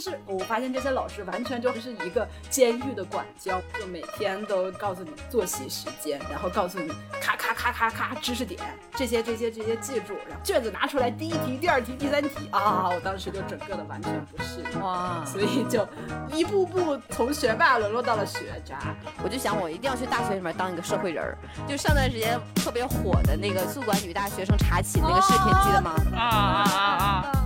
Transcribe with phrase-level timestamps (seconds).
[0.00, 8.60] 是我发现这些老师完全就是一个监狱的管教，就每天都告诉你作息时间，然后告诉你咔咔咔咔咔知识点，
[8.96, 12.88] 这些这些这些记住，然后卷子拿出来，第一题、第二题、第三题啊！
[12.88, 15.24] 我当时就整个的完全不适应，哇！
[15.24, 15.86] 所以就
[16.32, 18.78] 一步步从学霸沦落到了学渣。
[19.22, 21.38] 我就想，我一定要去大学里面当一个社会人儿。
[21.68, 25.94] 就上段时间特别火的那个宿管女大学生查寝那个视频，记得吗？
[26.14, 27.39] 啊啊啊啊！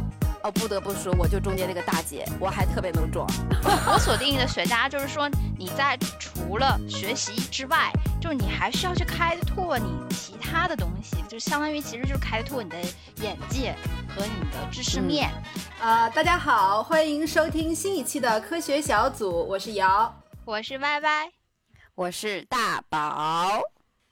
[0.44, 3.26] 哦，不得不说，我就中间那个大姐，我还特别能装。
[3.90, 5.26] 我所定义的学渣，就是说
[5.58, 7.90] 你在除了学习之外，
[8.20, 12.76] 就是你还需要去开拓你其他的东西，就相当于其实就是开拓你的
[13.22, 13.74] 眼界
[14.06, 15.30] 和你的知识面。
[15.80, 21.30] 啊，大家好，欢迎收听新一期的科学小组，我是瑶，我是歪歪，
[21.94, 23.62] 我是大宝。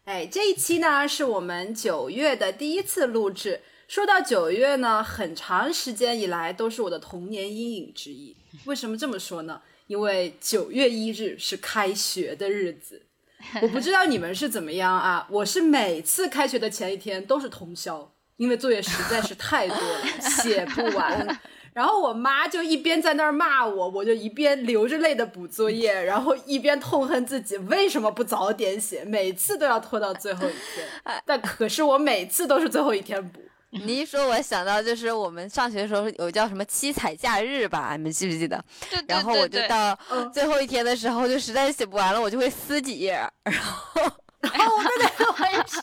[0.07, 3.61] 哎，这一期呢是我们九月的第一次录制。
[3.93, 8.35] 说到九月呢，很长时间以来都是我的童年阴影之一。
[8.65, 9.61] 为什么这么说呢？
[9.87, 13.03] 因为九月一日是开学的日子。
[13.61, 20.07] 我不知道你们是怎么样啊，我是每次开学的前一天都是通宵，因为作业实在是太多了，
[20.41, 21.39] 写不完。
[21.75, 30.89] 然后我妈就一边在那儿骂我，我就一边流着泪的补作业，然后一边痛恨自己为什么不早点写，每次都要拖到最后一天。
[31.27, 33.43] 但可是我每次都是最后一天补。
[33.73, 37.97] 你一说，我想到就是我们上学的时候有叫什么七彩假日吧？
[37.97, 38.63] 你们记不记得？
[38.91, 39.15] 对对对。
[39.15, 39.99] 然后我就到
[40.33, 43.13] 最后一天的时候，就实在是写不完了，我就会撕几页，
[43.45, 44.03] 然后，
[44.41, 45.83] 然后我对对，我也是，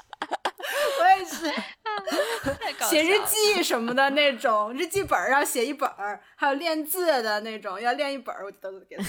[0.99, 1.51] 我也是。
[2.89, 9.03] 写日记什么的那种，日记本要写一本儿，还有练字的那种要练一本儿，我都给他。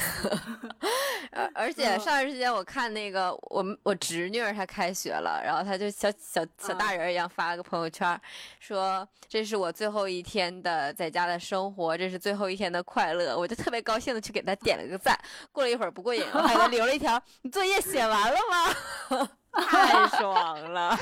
[1.32, 8.20] 而 而且上段时间我看那个我我侄女她开学了，然后她就小小小大人一样发了个朋友圈，
[8.58, 15.18] 说这是我最后一天的在家的生活，这是最后一天的快乐，我就特别高兴的去给她点了个赞。
[15.52, 19.28] 过了一会儿不过瘾，我还给她留了一条：你作业写完了吗？
[19.66, 20.96] 太爽了，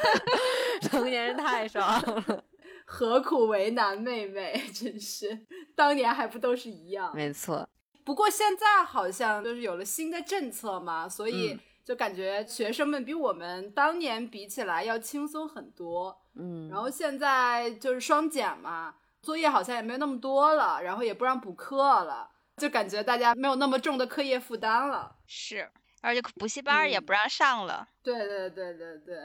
[0.82, 2.42] 成年人太爽了。
[2.91, 4.59] 何苦为难妹妹？
[4.72, 7.15] 真是，当年还不都是一样？
[7.15, 7.69] 没错。
[8.03, 11.54] 不过现在好像就是有了新的政策嘛，所以
[11.84, 16.19] 就感觉学生们比我们当年比起来要轻松很多。
[16.34, 16.71] 嗯。
[16.71, 25.16] 然后现在就是双减嘛，作业好像也没有那么多了，然后也不让补课了，就感觉大家没有那么重的课业负担了。
[25.27, 25.71] 是。
[26.00, 27.87] 而且补习班也不让上了。
[28.03, 29.19] 对对对对对。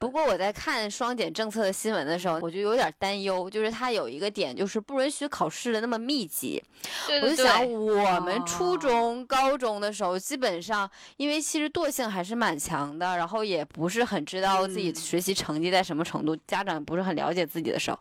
[0.00, 6.60] 不过我在看双减政策的新闻的时候，我就有点担忧，就是它有一个点，就是不允许考试的那么密集。
[7.06, 7.30] 对对对。
[7.30, 18.00] 我就想，我们初中、高中的时候，基本上因为其实惰性还是蛮强的，然后也不是很知道自己学习成绩在什么程度，家长不是很了解自己的时候。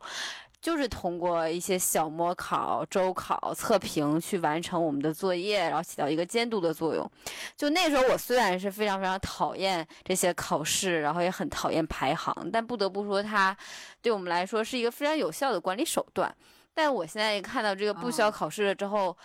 [0.62, 7.09] 就是通过一些小模考、周考、测评去完成我们的作业，然后起到一个监督的作用。
[7.56, 13.56] 就那时候，我虽然是非常非常讨厌这些考试，然后也很讨厌排行，但不得不说，它
[14.02, 16.36] 对我们来说是一个非常有效的管理手段。
[16.74, 19.16] 但我现在看到这个不需要考试了之后，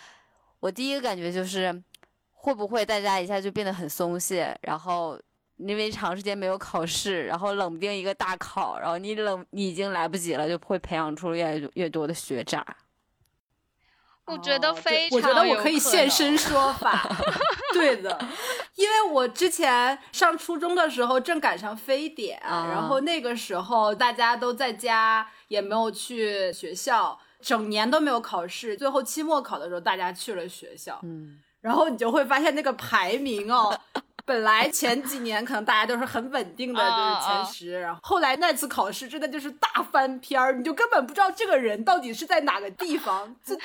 [0.61, 1.83] 我第一个感觉就是，
[2.33, 5.21] 会不会大家一下就变得很松懈，然后。
[5.57, 12.65] 因为长时间没有考试，然后冷不丁一个大考，然后你冷你已经来不及了，就会培养出越来越多的学渣。
[14.27, 17.07] 我觉得非常，我觉得我可以现身说 法。
[17.75, 18.19] 对的，
[18.75, 30.99] 因为我之前上初中的时候正赶上非典，然后那个时候大家都在家，也没有去学校，整年都没有考试，最后期末考的时候大家去了学校。
[31.03, 33.79] 嗯，然后你就会发现那个排名哦。
[34.25, 43.63] 本来前几年可能大家都是很稳定的，就是前十，然后后来那次考试真的就是大翻篇儿，你就根本不知道这个人到底是在哪个地方，这这。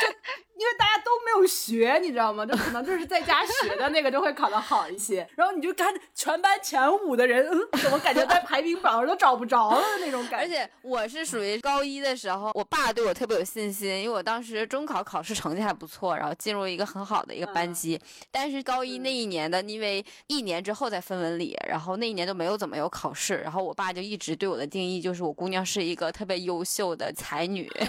[0.59, 2.45] 因为大家都没有学，你知道吗？
[2.45, 5.25] 就可能就是在家学的那个就会考得好一些。
[5.37, 10.45] 然后你就看全班前五的人，嗯，怎么感觉在排名榜上都找不着了那种感觉。
[10.45, 17.97] 而且我是属于高一的时候，我爸对我特别有信心，因为我当时中考考试成绩还不错，然后进入一个很好的一个班级。
[18.29, 23.37] 但是高一那一年的，因为一年之后再分文理，然后那一年都没有怎么有考试。
[23.37, 27.71] 然后我爸就一直对我的定义就是我姑娘是一个特别优秀的才女。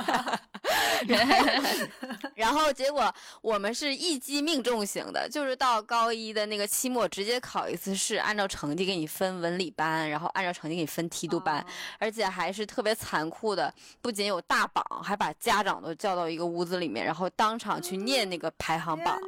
[2.36, 2.59] 然后。
[2.60, 3.10] 然后结果
[3.40, 11.64] 我们是一击命中型的，就是到高一的那个期末直接考一次试，按照成绩给你分文理班，然后按照成绩给你分梯度班，
[11.98, 13.72] 而且还是特别残酷的，
[14.02, 19.18] 不仅有大榜，还把家长都叫到一个屋子里面，然后当场去念那个排行榜。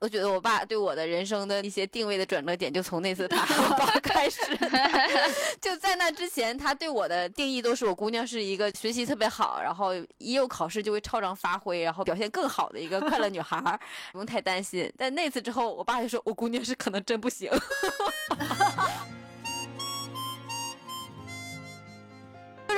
[0.00, 4.40] 我觉得我爸对我的人生的一些定位的转折点就从那次排行榜开始。
[5.60, 13.58] 就在那之前，他对我的定义都是我姑娘是一个学习特别好，然后一有考试就会超常发挥，然后表现更好好的一个快乐女孩，
[14.12, 14.92] 不用太担心。
[14.98, 17.50] 但那次之后，我爸就说我姑娘是可能真不行。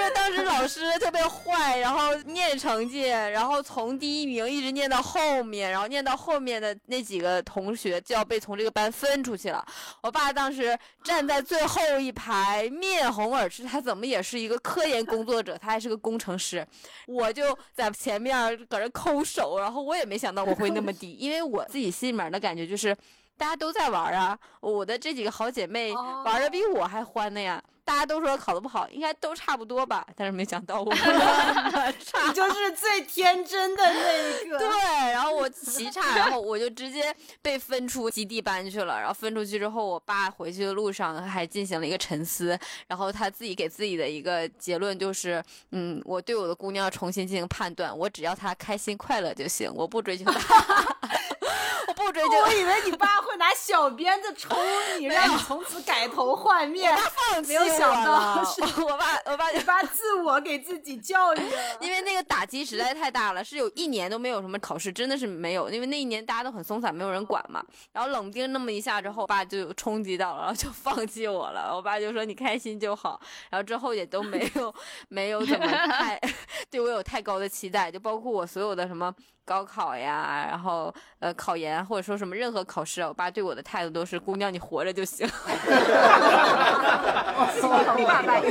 [0.03, 9.65] 就是当时老师特别坏，然后念成绩，然后从第一名一直念到后面，然后念到后面的那几个同学就要被从这个班分出去了。
[10.03, 13.63] 我爸当时站在最后一排，面红耳赤。
[13.63, 16.67] 他怎么也是一个科研工作者，他还是个工程师。
[17.07, 22.97] 我就在前面搁这抠手，然后我也没想到我会那么低，因为我自己心里面的感觉就是
[23.37, 25.93] 大家都在玩啊，我的这几个好姐妹
[26.25, 27.63] 玩的比我还欢呢呀。
[27.85, 30.07] 大家都说考得不好，应该都差不多吧？
[30.17, 34.59] 但是没想到我 你就是最天真的那一个。
[34.59, 34.69] 对，
[35.13, 38.99] 然后我奇差，然后我就直接被分出基地班去了。
[38.99, 45.43] 然后分出去之后，我爸回去的路上还进行了一个沉思，然后他自己给自己的一个结论就是：
[45.73, 50.97] 嗯，我对我的姑娘重新进行判断，我只要她开心快乐就行，我不追求她。
[52.03, 54.55] 我不追究，我以为你爸会拿小鞭子抽
[54.99, 56.97] 你，让你从此改头换面。
[57.47, 61.59] 没有想到是 我爸，我爸你爸自我给自己教育了。
[61.81, 65.71] 因为那个打击实在太大了，是有一年都没有什么考试，真的是没有。
[65.71, 67.65] 因为那一年大家都很松散，没有人管嘛。
[67.93, 71.75] 然后冷冰那么一下之后，我爸就冲击到了，然后就放弃我了。
[71.75, 73.21] 我爸就说你开心就好。
[73.51, 74.75] 然后之后也都没有
[75.09, 76.21] 没有怎么太
[76.71, 79.15] 对我有太高的期待，就包括我所有的什么。
[79.45, 85.29] 高考呀，然后呃考研或者说什么任何考试，我爸对我的态度都是姑娘你活着就行。
[88.07, 88.47] 爸爸一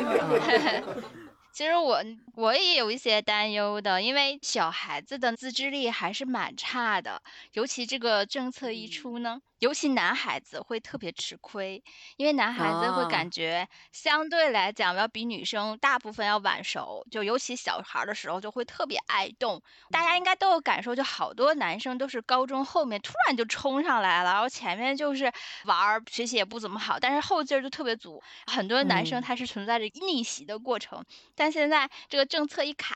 [1.52, 2.04] 其实我
[2.36, 7.20] 我也有一些担忧的，因为小孩子的自制力还是蛮差的，
[7.54, 9.40] 尤其这个政策一出呢。
[9.62, 11.84] 尤其男孩子会特别吃亏，
[12.18, 19.62] 因为男孩子会感觉相对来讲要比女生大部分要晚熟，就尤其小孩的时候就会特别爱动。
[19.92, 25.31] 大家应该都有感受，就好多男生都是高中后面突然就冲上来了，然后前面就是
[25.66, 28.19] 玩，学习也不怎么好，但是后劲儿就特别足。
[28.48, 31.06] 很多男生他是存在着逆袭的过程，
[31.36, 32.96] 但现在这个政策一卡，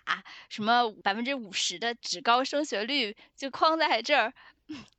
[0.49, 4.33] 什么百分之五十的职高升学率就框在这儿。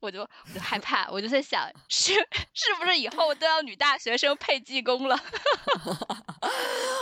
[0.00, 2.12] 我就我就害怕，我就在想，是
[2.54, 5.18] 是不是以后都要女大学生配技工了？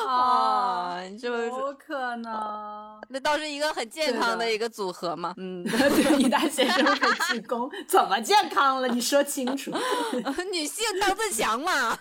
[0.09, 5.35] 啊，就有可能，那倒是一个很健康的一个组合嘛。
[5.37, 5.65] 嗯，
[6.19, 8.89] 女大学生配技工怎么健康了？
[8.89, 9.71] 你说清楚。
[10.53, 11.99] 女性当自强嘛。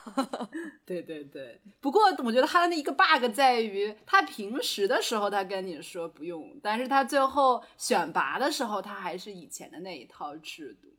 [0.85, 10.35] 对对对，不过我觉得他的那一个 bug 在于，他平时的时候他跟你说不用，但是他最后选拔的时候，他还是以前的那一套。
[10.37, 10.89] 制度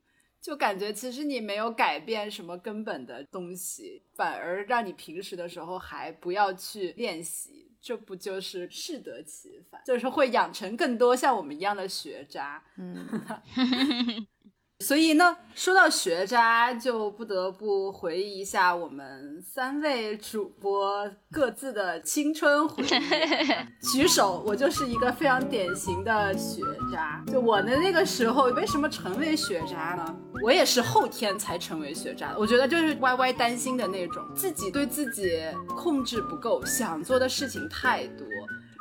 [0.40, 9.80] 就感觉其实你没有改变什么根本的东西，反而让你平时的时候还不要去练习，这不就是适得其反？
[9.84, 12.62] 就是会养成更多像我们一样的学渣。
[12.76, 13.06] 嗯。
[14.86, 22.88] 所以呢，说到学渣，就不得不回忆一下我们三位主播各自的青春回忆。
[23.94, 26.60] 举手，我就是一个非常典型的学
[26.92, 27.24] 渣。
[27.32, 30.16] 就我的那个时候，为什么成为学渣呢？
[30.42, 32.34] 我也是后天才成为学渣。
[32.38, 38.26] 我觉得就是歪歪担心的那种，自己对自己控制不够，想做的事情太多。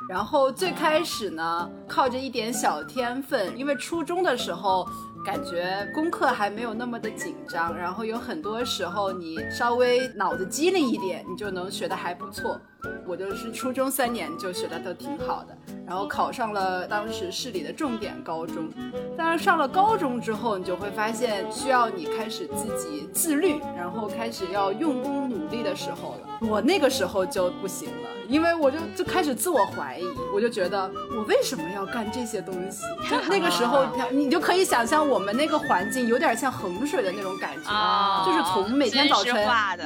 [0.08, 4.86] 然后最开始呢，靠着一点小天分，因为初中的时候。
[5.24, 12.60] 感觉功课还没有那么的紧张，然后有很多时候你稍微脑子机灵一点，你就能学得还不错。
[13.06, 18.68] 我就是初中三年就学的都挺好的，然后考上了当时市里的重点高中。
[19.16, 26.48] 但是上了高中之后，你就会发现需要你开始自己自律，然后开始要用功努力的时候了。
[26.48, 32.82] 我那个时候就不行了，因为我就就开始自我怀疑，我就觉得我为什么要干这些东西？
[33.08, 39.34] 就那个时候，你就可以想象我们那个环境有点像衡水的那种感觉，就是从每天早晨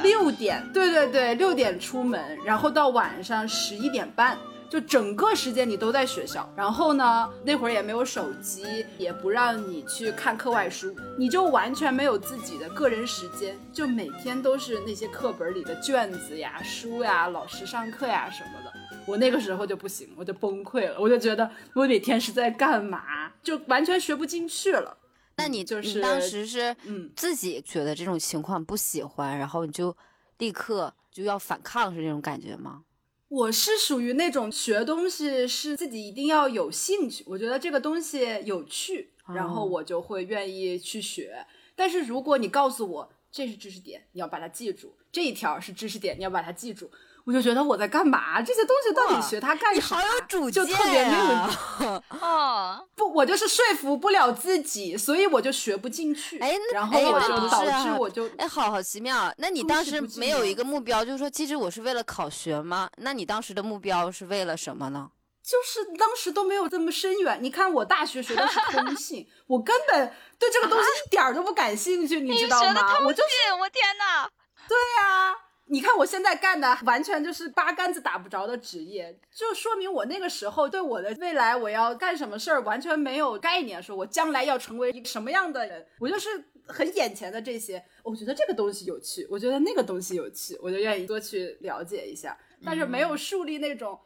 [0.03, 4.37] 六点，对对对，六点出门，然后到晚上十一点半。
[4.69, 18.71] 就整个时间你都在学校，然后呢，那会儿也没有手机，也不让你去看课外书，你就完全没有自己的个人时间，就每天都是那些课本里的卷子呀、书呀、老师上课呀什么的。
[19.07, 24.95] 我那个时候就不行，我就崩溃了，我就觉得我每天是在干嘛，就完全学不进去了。
[25.37, 29.97] 那你就是当时是嗯自己觉得这种情况不喜欢，然后你就
[30.39, 32.83] 立刻就要反抗，是这种感觉吗？
[33.27, 41.45] 我是属于那种学东西是自己一定要有兴趣，我觉得这个东西有趣，然后我就会愿意去学。
[41.75, 46.89] 但是如果你告诉我这是知识点，你要把它记住；这一条是知识点，你要把它记住。
[47.29, 48.41] 我就觉得我在干嘛？
[48.41, 49.97] 这些东西到底学它干啥？
[49.97, 51.47] 好有主见就特别呀！
[52.19, 56.39] 哦，不，我就是说服不了自己，所以我就学不进去。
[56.39, 59.31] 哎，然后我就导致啊我就哎，好好奇妙。
[59.37, 62.89] 那你当时没有一个目标，就是说，其实我是为了考学吗？
[62.97, 65.11] 那你当时的目标是为了什么呢？
[65.45, 67.37] 就是当时都没有这么深远。
[67.43, 72.97] 你看，我大学学的是通信，我根本对这个东西一点都不感兴趣，你知道吗？
[73.05, 74.27] 我就是我天哪！
[74.67, 75.35] 对啊，
[75.71, 86.27] 你看我现在干的完全就是八竿子打不着的职业，就说明我那个时候对我的未来我要干什么事儿完全没有概念，说我将来要成为一个什么样的人，我就是
[86.67, 92.35] 很眼前的这些，我觉得这个东西有趣，我觉得那个东西有趣，我就愿意多去了解一下，
[92.65, 93.99] 但是没有树立那种。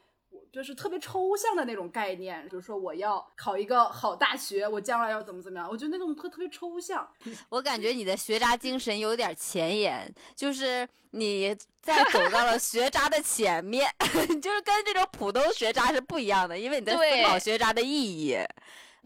[0.53, 7.09] 就是特别抽象的那种概念，比如说我要考一个好大学，我将来要怎么怎么样，我觉得那种特特别抽象。
[7.49, 13.89] 我感觉你的学渣精神有点前沿，就是你在走到了学渣的前面，
[14.39, 18.37] 就是跟这种普通学渣是不一样的，因为你在思考学渣的意义。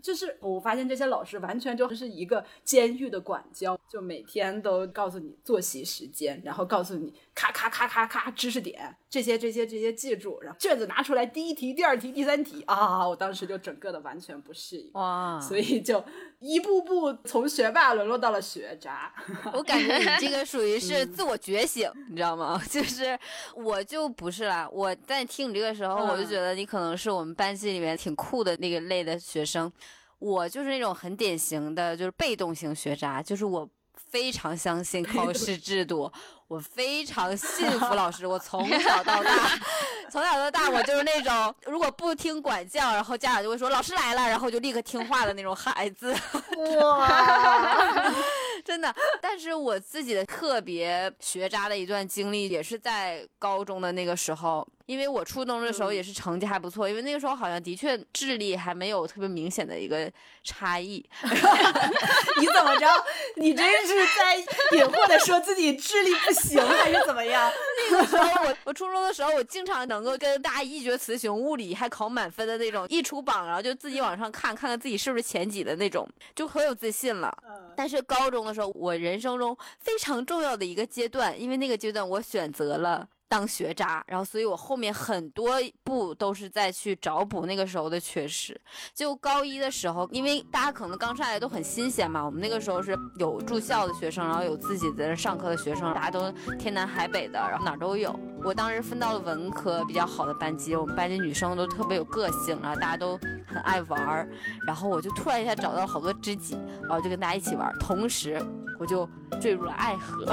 [0.04, 13.08] 就是我发现这些老师完全就是一个监狱的管教，就每天都告诉你作息时间，然后告诉你咔咔咔咔咔知识点，这些这些这些记住，然后卷子拿出来，第一题、第二题、第三题啊！
[13.08, 16.04] 我当时就整个的完全不适应哇，所以就
[16.40, 19.14] 一步步从学霸沦落到了学渣。
[19.54, 22.60] 我感觉你这个属于是 自我觉醒，你知道吗？
[22.72, 23.16] 就是
[23.56, 29.72] 我就不是啦，我在听你这个时候，我就觉得你可能是我们班级里面挺酷的那个类的学生。
[30.20, 33.70] 我就是那种很典型的，就是被动型学渣，就是我
[34.10, 36.12] 非常相信考试制度，
[36.48, 39.32] 我非常信服老师，我从 小到大，
[40.10, 46.16] 从小到大我就是那种如果不听管教，然后家长就会说老师来了，然后就立刻听话的那种孩子。
[46.58, 48.12] 哇，
[48.64, 54.68] 真的，但是我自己的特别学渣的一段经历，也是在高中的那个时候。
[54.88, 60.10] 因为我初中的时候也是成绩还不错，因为那个时候好像的确智力还没有特别明显的一个
[60.44, 61.06] 差异。
[62.40, 62.88] 你怎么着？
[63.36, 64.38] 你这是在
[64.78, 67.52] 隐晦的说自己智力不行，还是怎么样？
[67.92, 77.38] 那个时候我我初中的时候，我经常能够跟大家一决雌雄，物理还考满分的那种，一出榜然后就自己往上看，看看自己是不是前几的那种，就很有自信了。
[77.76, 83.06] 但是高中的时候，我人生中非常重要的一个阶段，因为那个阶段我选择了。
[83.30, 85.54] 当学渣，然后所以我后面很多
[85.84, 88.60] 步都是在去找补那个时候的缺失。
[88.94, 98.18] 就高一的时候，因为大家可能刚上来都很新鲜嘛，我们那个时候是有住校的学生，然后有自己在那上课的学生，大家都天南海北的，然后哪儿都有。
[98.44, 104.30] 我当时分到了文科比较好的班级，我们班级女生都特别有个性，然后大家都很爱玩儿，
[104.66, 108.42] 然后我就突然一下找到了好多知己，然后就跟大家一起玩儿，同时
[108.78, 109.10] 我就
[109.42, 110.26] 坠入了爱河。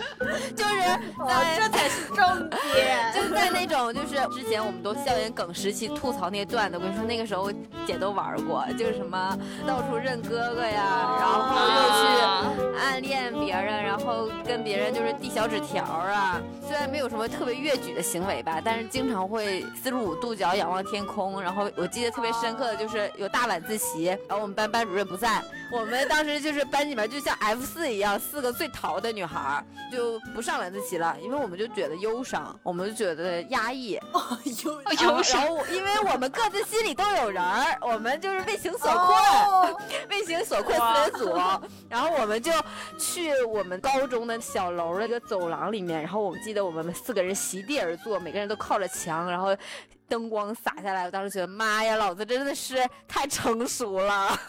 [0.84, 3.12] 就是在，这才是重点。
[3.14, 7.50] 就是在那种，就是之前我们都校园梗时期吐槽那些段子，我跟你说，那个时候
[7.86, 16.40] 姐都玩过，就是什么到处认哥哥呀，然后又去暗恋别人，然后跟别人就是递小纸条啊。
[16.66, 21.40] 虽然没有什么特别越矩的行为吧，但是经常会四十五度角仰望天空。
[21.40, 25.42] 然后我记得特别深刻的就是有大晚自习，然后我们班班主任不在，
[25.74, 33.98] 我们当时就是班里面就像 F 四一样，四个最淘的女孩就不上晚自习了，因为我们就觉得忧伤，我们就觉得压抑，
[34.64, 35.40] 忧忧伤。
[35.40, 39.74] 然后因为我们各自心里都有人儿，我们就是为情所困，
[40.08, 41.36] 为情所困四人组，
[41.88, 42.52] 然后我们就
[42.96, 49.56] 去我们高中的小楼的一个走廊里面，然后我们记得我们四个人席地而坐，每个人都靠着墙，然后
[50.08, 54.38] 灯光洒下来，我当时觉得妈呀，老子真的是太成熟了，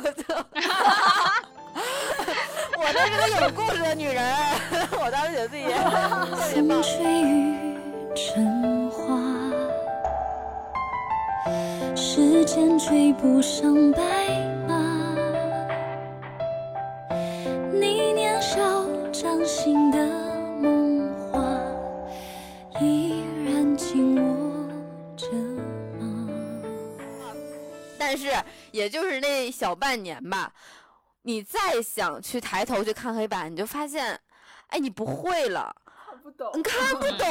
[2.78, 4.36] 我这是个有故事的女人，
[5.00, 5.70] 我当时觉得自己特
[6.54, 6.84] 别棒。
[6.84, 7.76] 水与
[8.16, 9.20] 成花，
[11.96, 14.02] 时间追不上白
[14.68, 14.76] 马。
[17.74, 18.60] 你年少
[19.12, 19.98] 掌心的
[28.16, 28.32] 是
[28.72, 30.54] 也就是那小半年吧，
[31.24, 34.20] 你再想去抬头去看黑板，你就发现，
[34.68, 35.76] 哎，你不会了。
[36.26, 37.28] 不懂，你看不懂，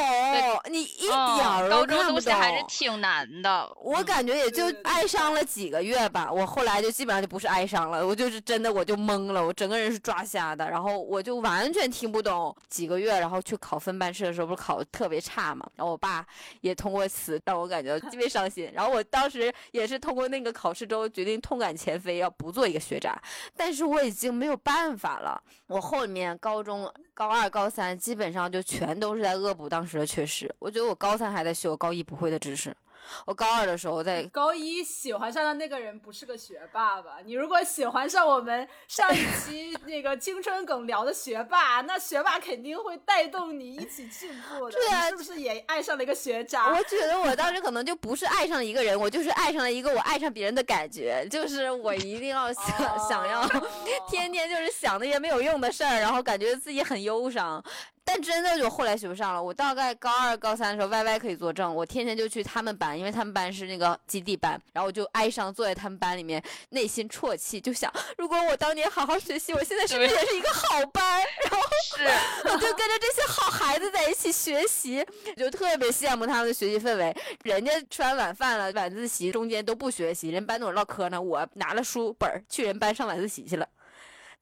[0.71, 2.63] 你一嗯点儿都看不东西还是。
[2.69, 3.69] 挺难的。
[3.81, 12.55] 我感觉也就哀伤了几个月吧，我后来就基本上就不是哀伤了，我就是真的我就懵了，我整个人是抓瞎的，然后我就完全听不懂。
[12.69, 16.25] 几个月，然后去考分班试的时候，不是考的特别差嘛，然后我爸
[16.61, 23.13] 也通过此让我感觉特别伤心，然后我当时也是通过那个考试之后决定痛改前非，要不做一个学渣，
[23.57, 30.53] 但是我已经没有办法了，我后面高中高二、高三基本上就全都是在恶补当时的缺失。
[30.59, 32.75] 我觉得我高三还在学我高一不会的知识，
[33.25, 37.17] 我高二的时候在高一喜欢上的那个人不是个学霸吧？
[37.23, 44.71] 你如果喜欢上我们上一期 那个青春梗聊的学霸，那学霸肯定会带动你一起进步的。
[44.71, 46.69] 对啊是不是也爱上了一个学渣？
[46.75, 53.67] 我觉得我当时可能就不是爱上了一个人，我就是爱上了一个我爱上别人的感觉，就是我一定要想、想要哦
[54.09, 57.63] 天天就是想那些没有用的事儿，然后感觉自己很忧伤。
[58.05, 59.41] 但真的就后来学不上了。
[59.41, 71.23] 我大概高二、高三的时候，Y Y 可以作证，我天天就去他们班，因为他们班是那个基地班，然后我就哀伤坐在他们班里面，内心啜泣，就想如果我当年好好学习，我现在是不是也是一个好班？
[71.49, 72.03] 然后是，
[72.45, 75.03] 我就跟着这些好孩子在一起学习，
[75.35, 77.15] 就特别羡慕他们的学习氛围。
[77.43, 83.67] 人家吃完晚饭了，晚自习中间都不学习，人班都唠嗑呢，我拿了书本去人班上晚自习去了。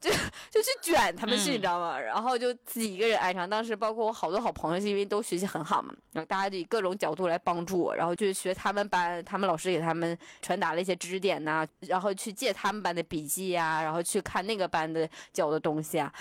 [0.04, 0.12] 就
[0.52, 1.98] 就去卷他们去，嗯你知道吗？
[1.98, 3.50] 然后就自己一个人爱上。
[3.50, 16.12] 当时包括我好多好朋友，是因为都学习很好嘛，然后大家就以各种角度来帮助我，然后就学他们班，他们老师给他们传达了一些知识点呐、然后去借他们班的笔记呀、然后去看那个班的教的东西啊。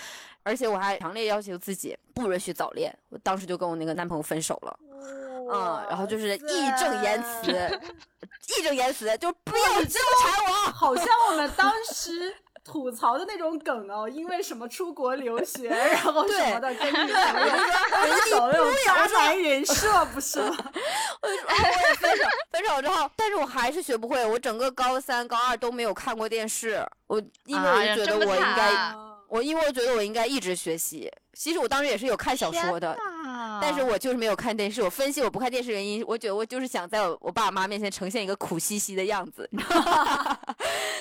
[0.43, 4.79] 而且我还强烈要求自己不允许早恋，我当时就跟我那个男朋友分手了。
[5.51, 7.51] 嗯，然后就是义正言辞，
[8.47, 10.71] 义正言辞，就不要纠缠我。
[10.71, 12.33] 好像我们当时
[12.63, 17.53] 吐槽的那种梗哦，因为什么出国留学， 然后什么的，跟你朋友
[17.89, 20.55] 分手那种渣男人设，不是吗？
[21.21, 24.25] 我也分手，分手之后，但是我还是学不会。
[24.25, 28.95] 我整个高三、高二都没有看过电视，我因为我觉得我应该，惨
[29.27, 31.11] 我因为我觉得我应该一直学习。
[31.33, 32.95] 其实我当时也是有看小说的，
[33.61, 34.81] 但是我就是没有看电视。
[34.81, 40.37] 我分析我不看电视原因，我觉得我就是想在我我爸妈面前呈现一个苦兮兮的样子，你知道吗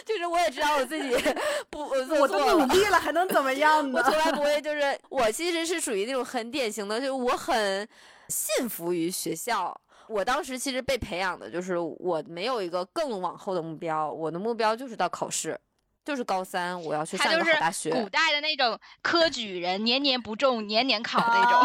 [0.05, 1.15] 就是我也知道我自己
[1.71, 2.67] 不我都努。
[2.67, 4.11] 力了，还能怎么 样呢我？
[4.11, 7.87] 从来不会，就是我其实是属于那种很典型的，就是我很
[8.29, 9.79] 信服于学校。
[10.09, 15.59] 我当时其实被培养的就是我没有一个更往后的目标，我的目标就是到考试，
[16.05, 17.91] 就是高三我要去上个好大学。
[17.91, 21.61] 古代的那种科举人，年年不中，年年考那种。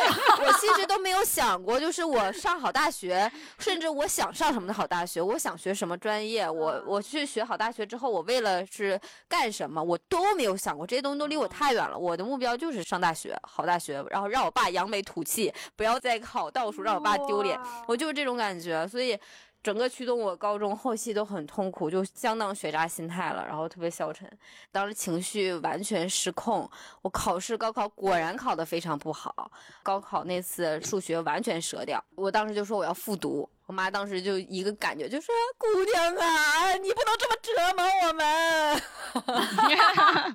[0.44, 11.96] 我其实都没有想过，就是我上好大学，甚至我想上什么的好大学，我想学什么专业，我我去学好大学之后，我为了是干什么，我都没有想过，这些东西都离我太远了。
[11.96, 17.58] 我的目标就是上大学，好大学，然后让我爸扬眉吐气，不要再考倒数，让我爸丢脸。
[17.86, 19.18] 我就是这种感觉，所以
[19.62, 24.30] 整个驱动我高中后期都很痛苦，就相当学渣心态了，然后特别消沉，
[24.72, 26.70] 当时情绪完全失控。
[27.02, 29.50] 我考试高考果然考得非常不好，
[29.82, 33.48] 高考那次数学完全折掉，我当时就说我要复读。
[33.66, 38.82] 我妈当时就一个感觉，就说：“姑娘啊，你不能这么折磨我们，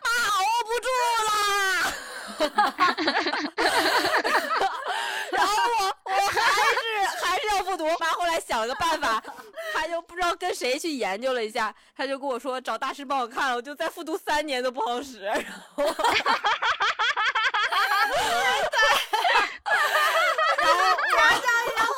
[0.00, 0.88] 妈熬不住
[1.28, 1.30] 啦。
[5.32, 6.40] ”然后我我还
[6.72, 6.82] 是
[7.22, 7.86] 还是要复读。
[7.98, 9.22] 妈后来想了个办法，
[9.72, 15.20] 她就不知道跟谁去研究了一下，她就跟我说找大师帮我看了，我就再复读三年都不好使。
[15.32, 15.42] 然
[21.86, 21.94] 后，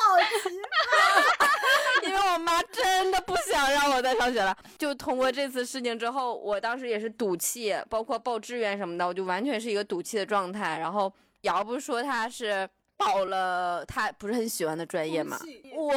[2.03, 4.55] 因为我妈真的不想让我再上学了。
[4.77, 10.79] 就通过这次事情之后，我当时也是赌气，包括报志愿什么的，我就完全是一个赌气的状态。
[10.79, 11.11] 然后
[11.41, 15.39] 瑶不说她是报了他不是很喜欢的专业嘛，
[15.73, 15.93] 我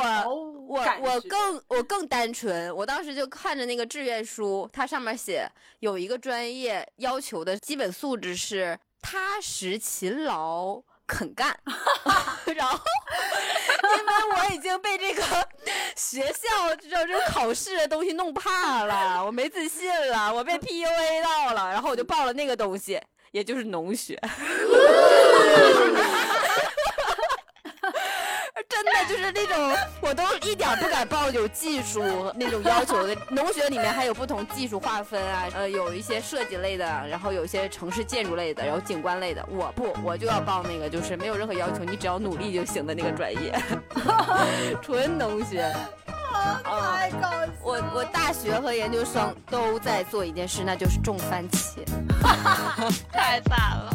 [0.67, 10.83] 我我更我更单纯，我当时就看着那个志愿书，它上面写有一个专业要求的基本素质是踏实勤劳。
[11.11, 11.59] 肯干，
[12.55, 12.79] 然后
[13.97, 15.23] 因为我已经被这个
[15.97, 24.21] 学校这这种考试的东西弄怕了，我没自信了，我被 PUA 到了，然后我就报了那个东西，也就是农学。
[28.69, 33.17] 真的就是那种，我都一点不敢报有技术那种要求的。
[33.31, 39.47] 农学里面还有不同技术划分啊，呃，有一些设计类的，然后有一些城市建筑类的，然后景观类的。
[39.51, 43.55] 我不，我就要报那个，就是没有任何要求，你只要努力就行的那个专业，
[44.83, 45.73] 纯农学。
[46.31, 47.49] 太搞笑了！
[47.63, 51.81] 我我大学和研究生都在做一件事，那就是种番茄。
[53.13, 53.93] 太惨了。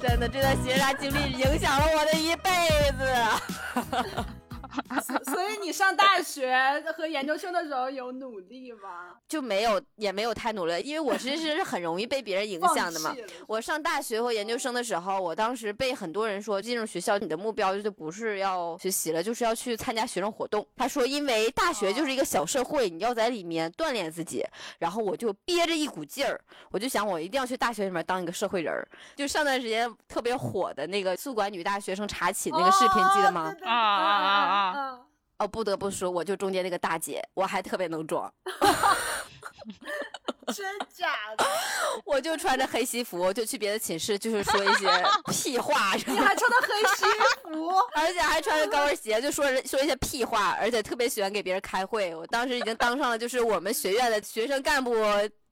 [0.00, 4.41] 真的，这段学渣经历影响了我的一辈子。
[5.24, 9.14] 所以你上大学和研究生的时候有努力吗？
[9.28, 13.14] 就没有，也没有太努力，因为我其实是很容易被别人影响的嘛。
[13.46, 20.66] 我上大学和研究生的时候，我当时被很多人说，进入学校你的目标就不是要学习了，就是要去参加学生活动。
[20.76, 24.44] 他说，因为大学就是一个小社会，你要在里面锻炼自己。
[24.78, 28.86] 然后我就憋着一股劲儿，我就想我一定要去大学里面当一个社会人儿。
[29.14, 35.00] 就上段时间特别火的那个宿管女大学生查寝那个视频，记得吗啊啊啊啊啊！
[35.38, 38.32] 哦，不得不说，我就中间那个大姐，我还特别能装。
[40.54, 41.44] 真假的？
[42.04, 44.88] 我就穿着黑西服，就去别的寝室，就是说一些
[45.30, 47.04] 屁话，你还穿的黑西
[47.42, 47.70] 服？
[47.94, 52.14] 而且还穿着高跟鞋，就说人说一些屁话，而且特别喜欢给别人开会。
[52.14, 54.94] 我当时已经当上了就是我们学院的学生干部，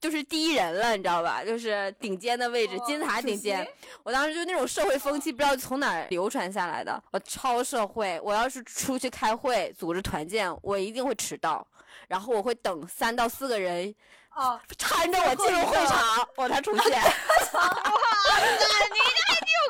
[0.01, 1.45] 就是第一人了，你知道吧？
[1.45, 3.67] 就是顶尖的位置，金字塔顶尖。
[4.03, 7.01] 我当时就那种社会风气，不知道从哪儿流传下来的。
[7.13, 11.67] 我超社会，我要是出去开会组织团建，我一定会迟到，
[12.09, 13.95] 然后我会等三到四个人
[14.41, 16.99] 哦，搀着我进入会场，我才出现。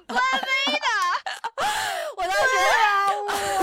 [0.07, 0.87] 官威的，
[2.17, 2.39] 我当时。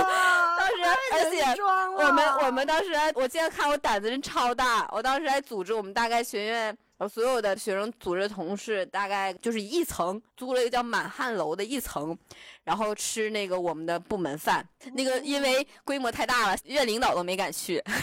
[0.04, 0.58] 哇！
[0.58, 0.74] 当时，
[1.14, 4.86] 而且我们我们当时还，我今天看我胆子真超大。
[4.92, 12.18] 我当时还组织我们大概学院呃所有的学生组织同事，大概就是一层租了一个叫满汉楼的一层，
[12.66, 14.68] 然后吃那个我们的部门饭。
[14.94, 17.96] 那个因为规模太大了，院领导都没敢去， 然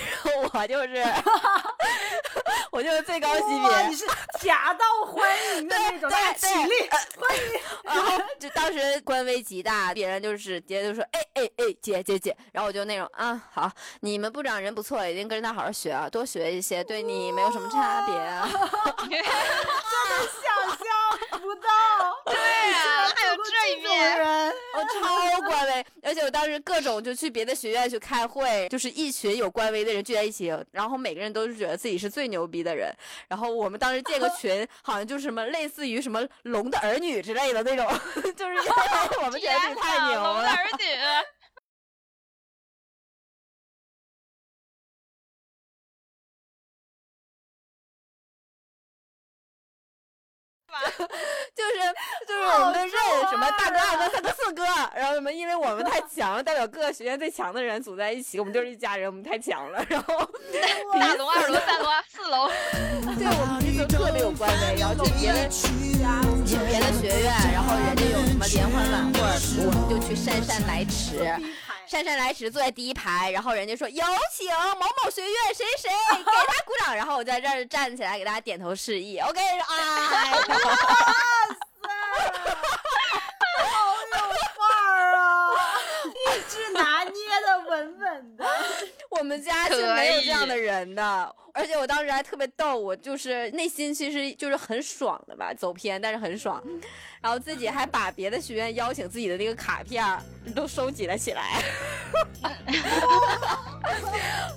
[0.42, 1.04] 后我就是
[2.74, 3.94] 我就是最高级别，你。
[3.94, 4.04] 是
[4.40, 6.72] 夹道欢迎的那种，对大家起立
[7.16, 7.42] 欢迎。
[7.84, 18.48] 然后就当时官威极大，别人就是直接就说哎哎哎姐姐姐，然后我就那种啊好，你们部长人不错，一定跟着他好好学啊，多学一些，对你没有什么差别啊。
[18.50, 18.58] 想
[20.68, 20.84] 象
[21.40, 21.70] 不到，
[22.26, 23.03] 对啊。
[24.04, 32.92] 人，我超官微，而且我当时各种就去别的学院去开会，就是一群有官威的人聚在一起，然后每个人都是觉得自己是最牛逼的人。
[33.28, 37.86] 然后我们当时建个群， 好像就是什么类似于什么龙的儿女之类的那种，
[38.36, 40.32] 就是 因为我们觉得自己太牛了。
[40.34, 40.84] 龙儿女。
[51.54, 51.74] 就是
[52.26, 52.90] 就是我们都认
[53.30, 59.84] 什么大哥、二哥、 三哥、四哥，然后什么，因为我们太强了，代表各个学院最强的人组在一起，我们就是一家人，我们太强了。
[59.88, 60.18] 然后
[60.98, 62.48] 大龙、二龙、三龙、四龙，
[63.16, 69.20] 对我们彼此特别有关系，然后去别的去别的学院，然后人家有什么联欢晚会，
[69.64, 71.24] 我们就去姗姗来迟。
[71.94, 79.66] 姗姗来迟，坐在第一排，然后人家说有请某某学院谁谁 给他鼓掌，然后我在这儿站起来给大家点头示意，OK 啊，
[83.70, 84.18] 好有
[84.56, 85.54] 范儿啊！
[86.04, 86.16] 一
[86.50, 87.12] 直拿捏
[87.46, 88.44] 的稳稳的。
[89.10, 96.60] 我们家是没有这样的人的，而且我当时还特别逗，我就是内心其实就是很爽的吧，走偏但是很爽，
[97.22, 100.04] 然后自己还把别的学院邀请自己的那个卡片
[100.54, 101.62] 都收集了起来。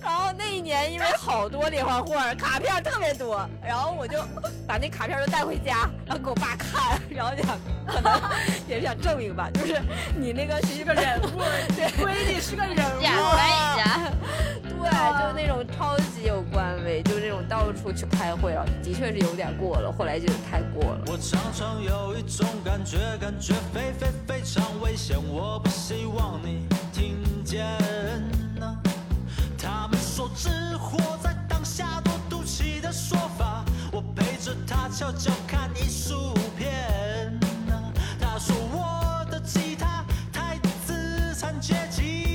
[0.02, 4.18] 然后那一年因为好多联欢会儿，卡片特别多，然后我就
[4.68, 8.20] 把那卡片都带回家，然后给我爸看，然后想可能
[8.68, 9.80] 也是想证明吧，就是
[10.18, 11.42] 你那个是一个人物，
[11.78, 14.12] 对，闺女是个人物，假扮一下。
[14.80, 21.02] 对，就是那种超级有官威，就是那种到处去开会啊，的确是有点过了，后来就太过了。
[21.08, 27.66] 我常常有一种感觉，感觉非非非常危险，我不希望你听见
[28.62, 28.78] 啊。
[29.58, 37.38] 他们说只活在当下多赌气的说法，我陪着他悄悄看艺术片
[37.70, 37.92] 啊。
[38.20, 42.27] 他说我的吉他太资产阶级，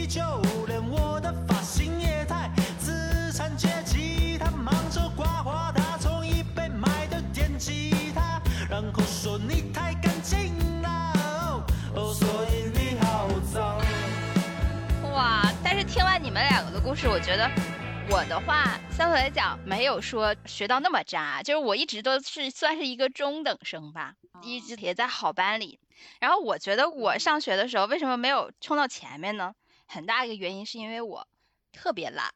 [16.32, 17.46] 们两个的故事，我觉得
[18.08, 25.78] 我的话相对来讲没有说学到那么渣，就是我一直都是算是一个中等生吧，一直也在好班里。
[26.20, 29.54] 然后我觉得我上学的时候为什么没有冲到前面呢？
[29.86, 31.28] 很大一个原因是因为我
[31.70, 32.32] 特别懒，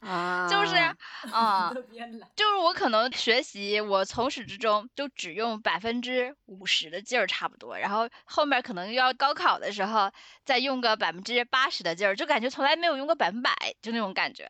[0.00, 0.76] 啊就是
[1.32, 1.72] 啊。
[2.36, 10.10] 就是我可能学习，我从始至终就只用百分之五十的劲儿差不多，然后后面可能要高考的时候
[10.44, 14.48] 再用个百分之八十的劲儿，就感觉从来没有用过百分百，就那种感觉。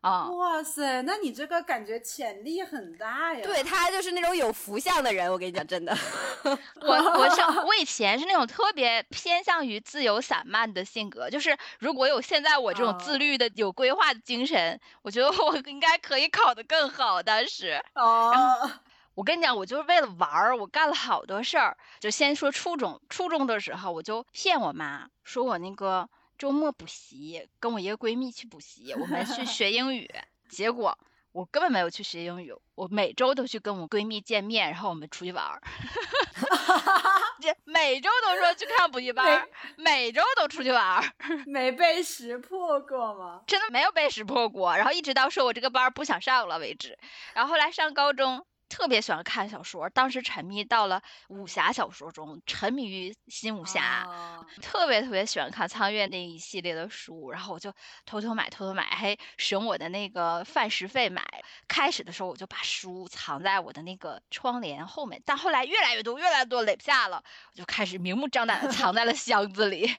[0.00, 3.40] 啊、哇塞，那你这个感觉潜力很大呀。
[3.42, 5.96] 对他就是那种有福相的人，我跟你讲，真的。
[6.80, 17.22] 我我是 我以前是那种特别偏向于自由散漫的性格，就是如果有现在我这种哦自律的、有规划的精神，我觉得我应该可以考得更好。
[17.22, 18.70] 当时，哦，
[19.14, 21.76] 我跟你讲，我就是为了玩儿，我干了好多事儿。
[21.98, 30.08] 就先说初中，初中的时候我就骗我妈说我那个周末补习，跟我一个闺蜜去补习，我们去 学英语，
[30.48, 30.96] 结果。
[31.32, 35.60] 我根本没有去学英语，我每周都去跟我闺蜜见面，然后我们出去玩儿。
[37.40, 39.46] 这每周都说去看补习班，
[39.76, 41.04] 每周都出去玩儿，
[41.46, 43.42] 没被识破过吗？
[43.46, 44.74] 真的没有被识破过。
[44.74, 46.98] 然后一直到说我这个班不想上了为止。
[47.34, 54.04] 然后后来上高中，特别喜欢看小说，当时沉迷到了武侠小说中，沉迷于新武侠。
[54.06, 57.72] 哦特别特别喜欢看苍月那一系列的书，然后我就
[58.04, 61.24] 偷偷买，偷偷买，还省我的那个饭食费买。
[61.66, 69.96] 开始的时候我就把书藏在我的那个窗帘后面，但后来越来越多，越来越多垒不下了，我就开始明目张胆的藏在了箱子里。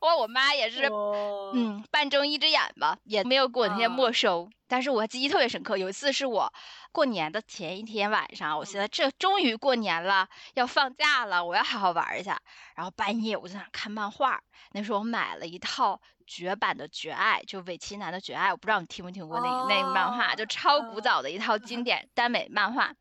[0.00, 4.48] 我我妈也是，哦，嗯，半睁一只眼吧，也没有给我那些啊没收。
[4.68, 6.50] 但是我记忆特别深刻，有一次是我
[6.92, 12.40] 过年的前一天晚上，我寻思这终于过年了，要放假了，我要好好玩一下。
[12.74, 14.40] 然后半夜我就想看漫画，
[14.72, 22.94] 那时候我买了一套绝版的《绝爱》，就尾崎南的《绝爱》，我不知道你听没听过那个、那个漫画，就哦超古嗯早的一套经 典耽美漫画。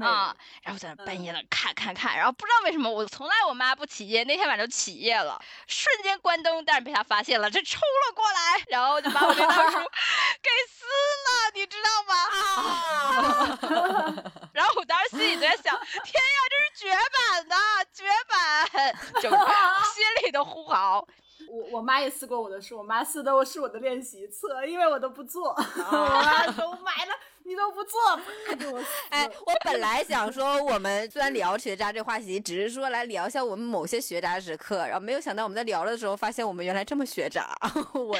[0.00, 9.78] 啊、然后在那半夜了看看看，然后不知道为什么我从来我妈不起夜，那天晚上就起夜了，瞬间关灯，但是被她发现了，这冲了过来，然后就把我那套书
[10.42, 10.84] 给撕
[11.24, 12.14] 了，你知道吗？
[14.52, 17.56] 然后我当时心里就在想，天呀，这是绝版的，
[17.92, 18.34] 绝版，
[19.22, 19.36] 就是
[19.94, 21.06] 心里的呼嚎。
[21.52, 25.50] 我我妈也撕过我的书，我妈撕的我是我的练习册，因为我都不做。
[25.52, 27.12] 我妈说我买了
[27.42, 28.00] 你都不做，
[28.46, 28.86] 啪给我撕。
[29.10, 37.54] 哎，我本来想说，我们虽然聊学渣这话题，只是说来聊一下我们某些学渣时刻，然后没有想到我们在聊的时候，发现我们原来这么学渣，
[37.92, 38.16] 我我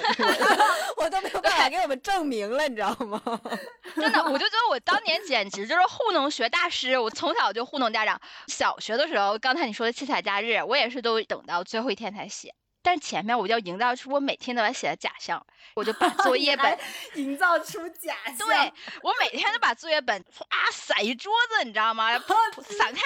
[0.99, 3.19] 我都没有办法给我们证明了，你知道吗？
[3.97, 8.21] 真的，我就觉得我当年简直就是糊弄学大师，我从小就糊弄家长。
[8.49, 12.55] 小学的时候，刚才你说的七彩假日，我也是都等到最后一天才写。
[12.83, 16.79] 但是前面我就要营造出我每天都在写的假象，我就把 作业本，
[17.15, 18.47] 营造出假象。
[18.47, 22.11] 对我每天都把作业本啊撒一桌子，你知道吗？
[22.19, 23.03] 散开，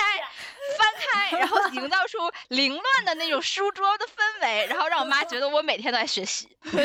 [0.78, 6.48] 翻开，然后营造出凌乱的那种书桌的氛围，然后让我妈觉得我每天都在学习。
[6.64, 6.80] 真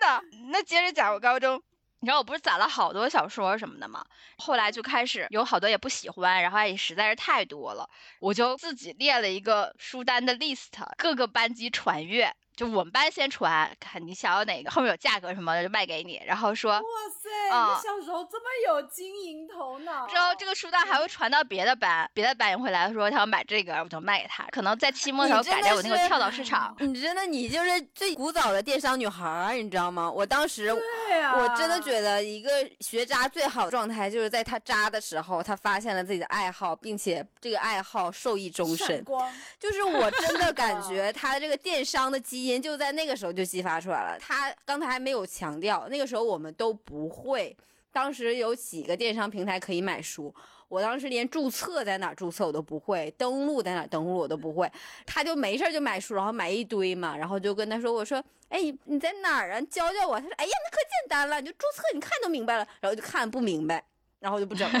[0.00, 1.62] 的，那接着讲我高中。
[2.04, 4.04] 你知道我不是攒了好多小说什么的吗？
[4.36, 7.88] 后来就开始有好多也不喜欢，然后也实在是太多了，
[8.20, 12.36] 我就自己列了一个书单的 list，各个班级传阅。
[12.56, 16.80] 就我们班先传，看你想要哪个，后面有价格什么的就卖给你，然后说哇
[17.12, 20.06] 塞，啊你小时候这么有经营头脑。
[20.06, 24.44] 之后这个书单还会传到别的班，别的班也会来说他要买这个，我就卖给他。
[24.50, 30.10] 可能在期末的时候你真的赶在我那个跳蚤市场，你真的，你就是最古早的电商女孩儿，你知道吗？
[30.10, 30.72] 我当时
[31.08, 38.86] 对啊，我真的觉得一个学渣最好的状态，就是在他渣的时候，他发现了自己的爱好，并且这个爱好受益终身。
[38.86, 39.32] 闪光。
[39.58, 44.18] 就是我真的感觉他这个电商的基因就在那个时候就激发出来了。
[44.18, 47.56] 他刚才还没有强调，那个时候我们都不会。
[47.92, 50.34] 当时有几个电商平台可以买书，
[50.66, 54.68] 我当时连注册在哪儿注册我都不会，登录在哪儿登录我都不会。
[55.06, 59.60] 他就没事儿就买书，然后买一堆嘛，然后就跟他说：“我说，哎，你在哪儿啊？
[59.60, 63.84] 你教教我。”他说：“哎呀，那可简单了，你就注册，你看都明白了。”然后就看不明白，
[64.18, 64.80] 然后就不整了。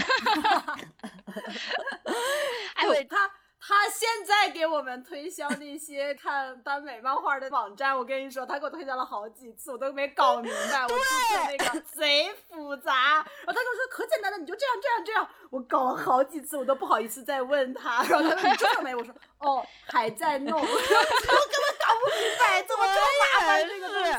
[2.74, 3.30] 哎，我他，
[3.66, 10.82] 他现在给我们推销那些看耽美漫画的网站，我跟你说，他给我推销了好几次，我都没搞明白。
[10.82, 11.02] 我注册
[11.48, 15.26] 那个贼复杂，然后他跟我说可简单了，你就这样这样这样。
[15.50, 18.02] 我搞了好几次，我都不好意思再问他。
[18.04, 18.94] 然后他说你注册没？
[18.94, 20.60] 我说哦，还在弄。
[20.60, 24.12] 我 说我根本搞不明白，怎么这么麻烦这个东西？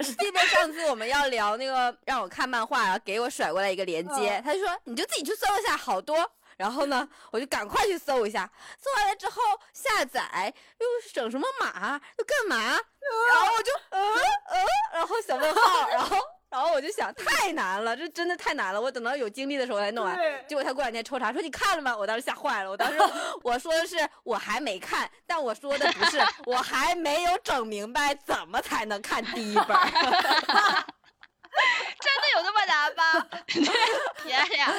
[0.00, 6.30] 是记得上次我们要聊那个让我看漫画，然后给我甩过来一个链接，嗯他就说你就自己去搜一下，好多。
[6.58, 9.40] 然后呢，我就赶快去搜一下，搜完了之后
[9.72, 12.56] 下载又整什么码，又干嘛？
[12.62, 16.16] 然后我就嗯嗯，然后小问号，然后
[16.52, 20.14] 然后我就想太难了，这真的太难了，我等到有精力的时候再弄完。
[20.46, 21.96] 结果他过两天抽查说你看了吗？
[21.96, 22.98] 我当时吓坏了，我当时
[23.42, 30.84] 我说的是我还没看，但我说的不是 我还没有整明白怎么才能看第一本儿。
[32.00, 33.26] 真的有那么难吗？
[34.22, 34.72] 天呀！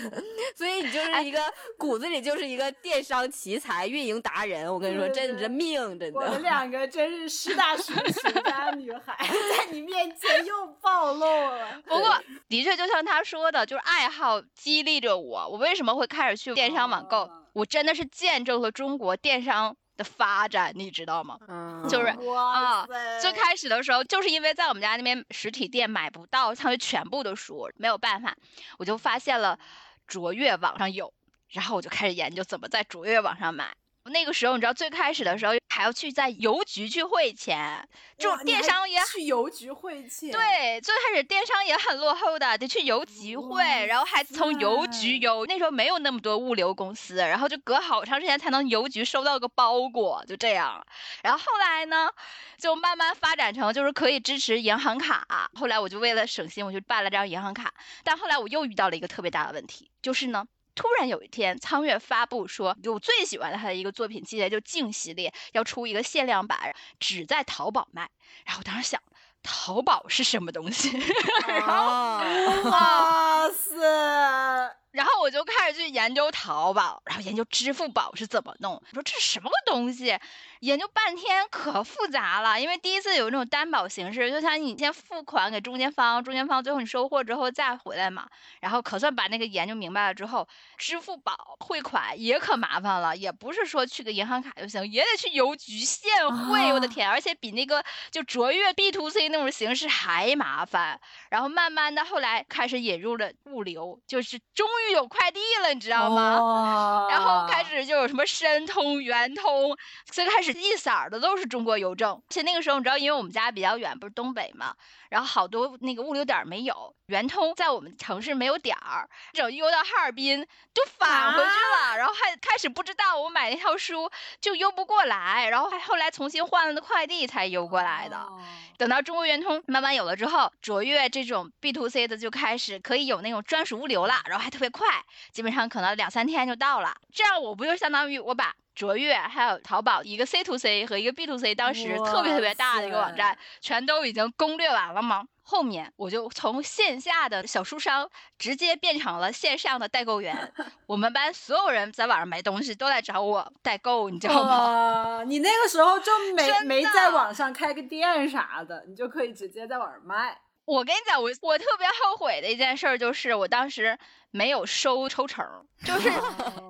[0.56, 1.40] 所以你就是一个
[1.78, 4.72] 骨子里就是一个电商奇才、运营达人。
[4.72, 6.42] 我跟你说，真的这命，真的我们。
[6.42, 11.80] 两个真是实打实的企业家女孩，在你面前又暴露了。
[11.86, 15.48] 不过，的确就像他说的，就是爱好激励着我。
[15.48, 17.18] 我为什么会开始去电商网购？
[17.18, 21.38] 哦我真的是见证了中国电商的发展，你知道吗？
[21.46, 22.86] 嗯，就是啊，
[23.20, 28.34] 最开始的时候，就是因为在我们家那边实体店买不到他们全部的书，没有办法，
[28.78, 29.58] 我就发现了
[30.06, 31.12] 卓越网上有，
[31.50, 33.76] 然后我就开始研究怎么在卓越网上买。
[34.10, 45.46] 那个时候，你知道最开始的时候还要去在邮局去汇钱，这种哇你还电商也去邮局汇钱，，对，最开始电商也很落后的，得去邮局汇，然后还从邮局邮。
[45.46, 50.84] 那时候没有那么多物流公司，然后就隔好长时间才能邮局收到个包裹，就这样。
[51.22, 52.10] 然后后来呢，
[52.58, 55.50] 就慢慢发展成就是可以支持银行卡。
[55.54, 57.72] 后来我就为了省心，我就办了张银行卡。
[58.04, 60.46] 但后来我又遇到了一个特别大的问题，就是呢。
[60.74, 68.08] 突然有一天，苍月发布说，就我最喜欢的他的一个作品系列，就镜系列要出一个限量版，只在淘宝卖。
[68.44, 69.00] 然后我当时想，
[69.42, 70.96] 淘宝是什么东西？
[71.66, 72.22] 哦，
[72.70, 78.74] 哇塞，然后我就开始去研究淘宝，然后研究支付宝是怎么弄。
[78.74, 80.18] 我说这是什么个东西？
[80.60, 88.28] 研究半天可复杂了，因为第一次有那种担保形式，就像你先付款给中间方，中间方最后你收货之后再回来嘛。
[88.60, 96.70] 然后可算把那个研究明白了之后，支付宝汇款也可麻烦了，也不是说去个银行卡就行，也得去邮局现汇。
[96.72, 101.00] 我的啊天，而且比那个就卓越 B to C 那种形式还麻烦。
[101.30, 106.38] 然后慢慢的后来开始引入了物流，就是终于有快递了，你知道吗？
[106.38, 112.12] 吗然后开始就有什么申通、圆通，最开始一色儿的都是中国邮政。
[112.12, 114.74] 而且那个时候你知道，因为我们家比较远，不是东北嘛，
[115.10, 128.16] 然后好多那个物流点儿没有，圆通在我们城市没有点儿，整邮到哈尔滨就返回去了，然后还开始不知道我买那套书就邮不过来，然后还后来重新换了的快递才邮过来的。
[128.16, 128.40] 哦
[128.80, 136.96] 等到中国圆通慢慢有了之后，卓越这种 B to C 的就开始可以有那种专属物流了，然后还特别快，基本上可能两三天就到了。
[137.12, 145.22] 这样我不就相当于我把卓越还有淘宝一个 C to C 和一个 B to C 当时特别特别大的一个网站，全都已经攻略完了吗？
[145.42, 150.50] 后面我就从线下的小书商直接变成了线上的代购员，
[150.86, 155.18] 我们班所有人在网上买东西都来找我代购，你知道吗？
[155.18, 160.38] 哇，你那个时候就没没在网上开个店啥的，你就可以直接在网上卖。
[160.64, 163.98] 我跟你讲，我我特别后悔的一件事儿就是我当时
[164.30, 165.44] 没有收抽成，
[165.84, 166.10] 就是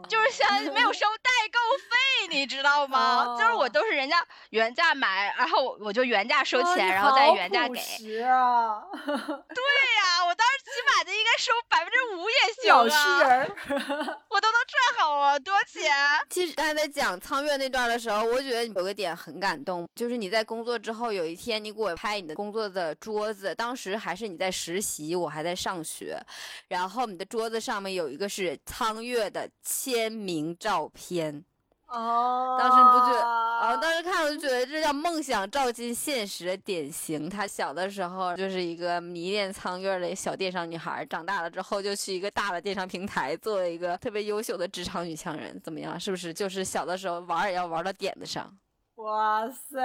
[0.09, 3.37] 就是相当于没有收代购费，你知道吗？
[3.39, 7.75] 就是我都是人家原价买，然后我我就原价收钱，然后再原价给。
[7.99, 9.65] 对
[9.99, 13.49] 呀、我当时起码的应该收百分之五也行老实啊，人。
[14.29, 15.91] 我都能赚好啊，多钱？
[16.31, 26.19] 其实刚才在讲苍月那段的时候，我觉得有个点很感动，就是你在工作之后有一天你给我拍你的工作的桌子，当时还是你在实习，我还在上学，
[26.69, 31.45] 然后你的桌子上面有一个是苍月的签名照片。
[31.91, 33.25] 哦，当时你不觉得？
[33.25, 37.29] 啊，当时看我就觉得这叫梦想照进现实的典型。
[37.29, 45.99] 她小的时候就是一个迷恋苍月的小电商女孩，长大了之后就去一个大的电商平台做了一个特别优秀的职场女强人，怎么样？
[45.99, 46.33] 是不是？
[46.33, 48.57] 就是小的时候玩也要玩到点子上。
[48.97, 49.77] 哇塞，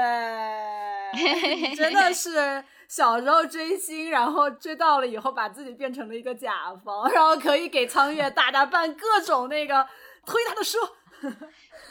[1.75, 9.87] 真的 是小时候追星，然后追到了以后，把自己变成了一个甲方，然后可以给苍月大大办各种那个
[10.25, 10.77] 推他的书。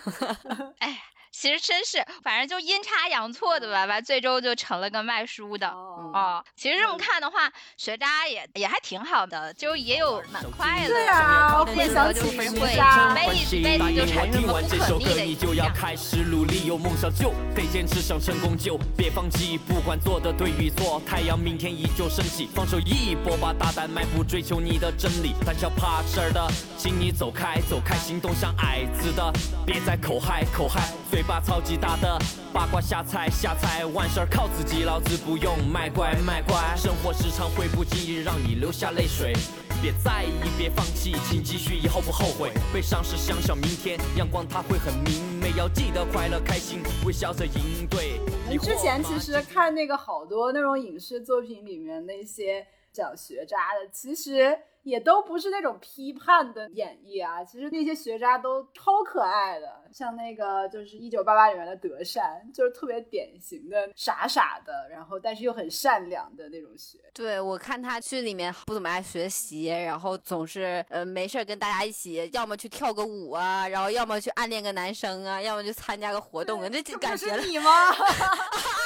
[0.80, 1.00] 哎，
[1.36, 5.68] 其实真是，反正就阴差阳错的吧，完最终就成了个卖书的。
[5.68, 10.94] 哦哦，其实这么看的话，学渣也也还挺好的，就也有蛮快乐的。
[10.94, 15.34] 对啊不见回想起得就是学渣一辈子一辈子就产生什么不可逆的你。
[15.34, 29.32] 就要开始努力，有梦想就得坚持，想成功就别放弃，不管做的对与错，太阳明天依旧升起，放手一搏吧，大胆迈步追求你的真理，胆小怕事儿的，请你走开走开，行动像矮子的，
[29.66, 32.18] 别再口嗨口嗨，嘴巴超级大的，
[32.52, 39.32] 八卦瞎猜瞎猜，万事儿靠自己，老子不用卖乖卖乖，生活时常会不经意让你流下泪水。
[39.80, 42.50] 别在意，别放弃，请继续，以后不后悔。
[42.72, 45.52] 悲伤时想想明天，阳光它会很明媚。
[45.56, 48.18] 要记得快乐开心，微笑着应对。
[48.50, 57.42] 你之前其实看那个好多那种影视作品里面那些讲学渣的，其实也都不是那种批判的演绎啊。
[57.42, 66.98] 其实那些学渣都超可爱的，像那个就是《一九八八》里面的德善，就是特别典型的傻傻的，然后但是又很善良的那种学。
[67.12, 77.70] 对我看他剧里面不怎么爱学习，然后总是呃没事儿跟大家一起，要么去跳个舞啊，然后要么去暗恋个男生啊，要么就参加个活动啊，这就感觉是你吗？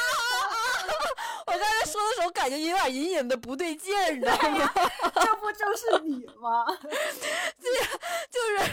[1.59, 4.71] 我刚才说的时候，感觉有点隐隐的不对劲儿，你知道吗？
[5.15, 6.65] 这不就是你吗？
[7.59, 8.71] 就是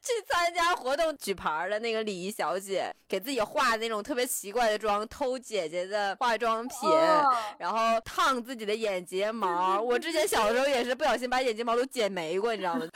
[0.00, 9.78] 去参加活动举牌的那个礼仪小姐，给自己化那种特别奇怪的妆，偷姐姐的化妆品，哦然后烫自己的眼睫毛。
[9.82, 12.86] 我之前小时候也是不小心把眼睫毛都剪没过，你知道吗？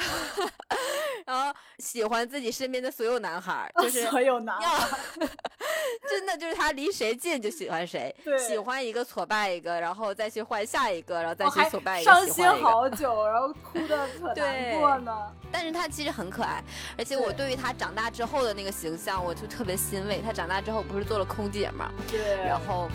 [1.29, 4.99] 然后喜欢自己身边的所有男孩儿， 就是所有男要孩，
[6.09, 12.49] 真的就是他离谁近就喜欢谁，喜欢一个挫败一个，然后再去换下一个，然后再去挫败一个，伤心。
[12.63, 15.31] 好久，然后哭的可难过呢。
[15.53, 16.65] 但是他其实很可爱，
[16.97, 20.23] 而且我对对于他长大之后的那个形象，我就特别欣慰。
[20.25, 22.89] 他长大之后不是做了空姐嘛，对，然后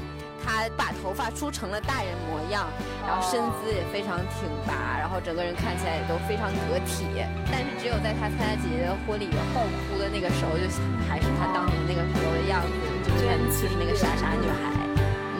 [0.46, 2.68] 他把头发梳成了大人模样，
[3.08, 7.06] 然后身姿也非常挺拔，然后整个人看起来也都非常得体。
[7.52, 10.68] 但是只有在他参加姐姐的婚礼后哭的那个时候，就
[11.08, 12.68] 还是他当年那个时候的样子，
[13.04, 14.70] 就是很就是那个傻傻女孩。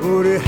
[0.00, 0.38] 그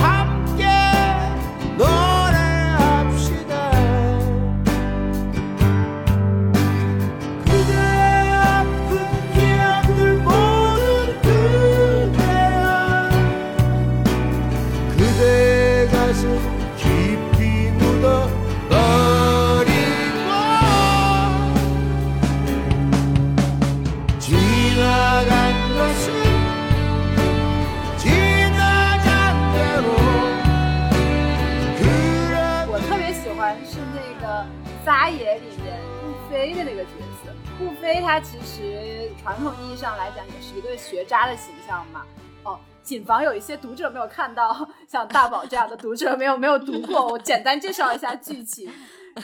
[36.37, 36.91] 顾飞的那个角
[37.25, 37.33] 色。
[37.59, 42.05] 顾飞他其实传统意义上来讲也是一个学渣的形象嘛。
[42.45, 48.71] 哦，谨防有一些读者没有看到，像大宝这样的读者没有没有读过，我简单介绍一下剧情。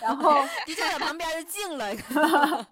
[0.00, 1.94] 然后 的确在旁边就静了。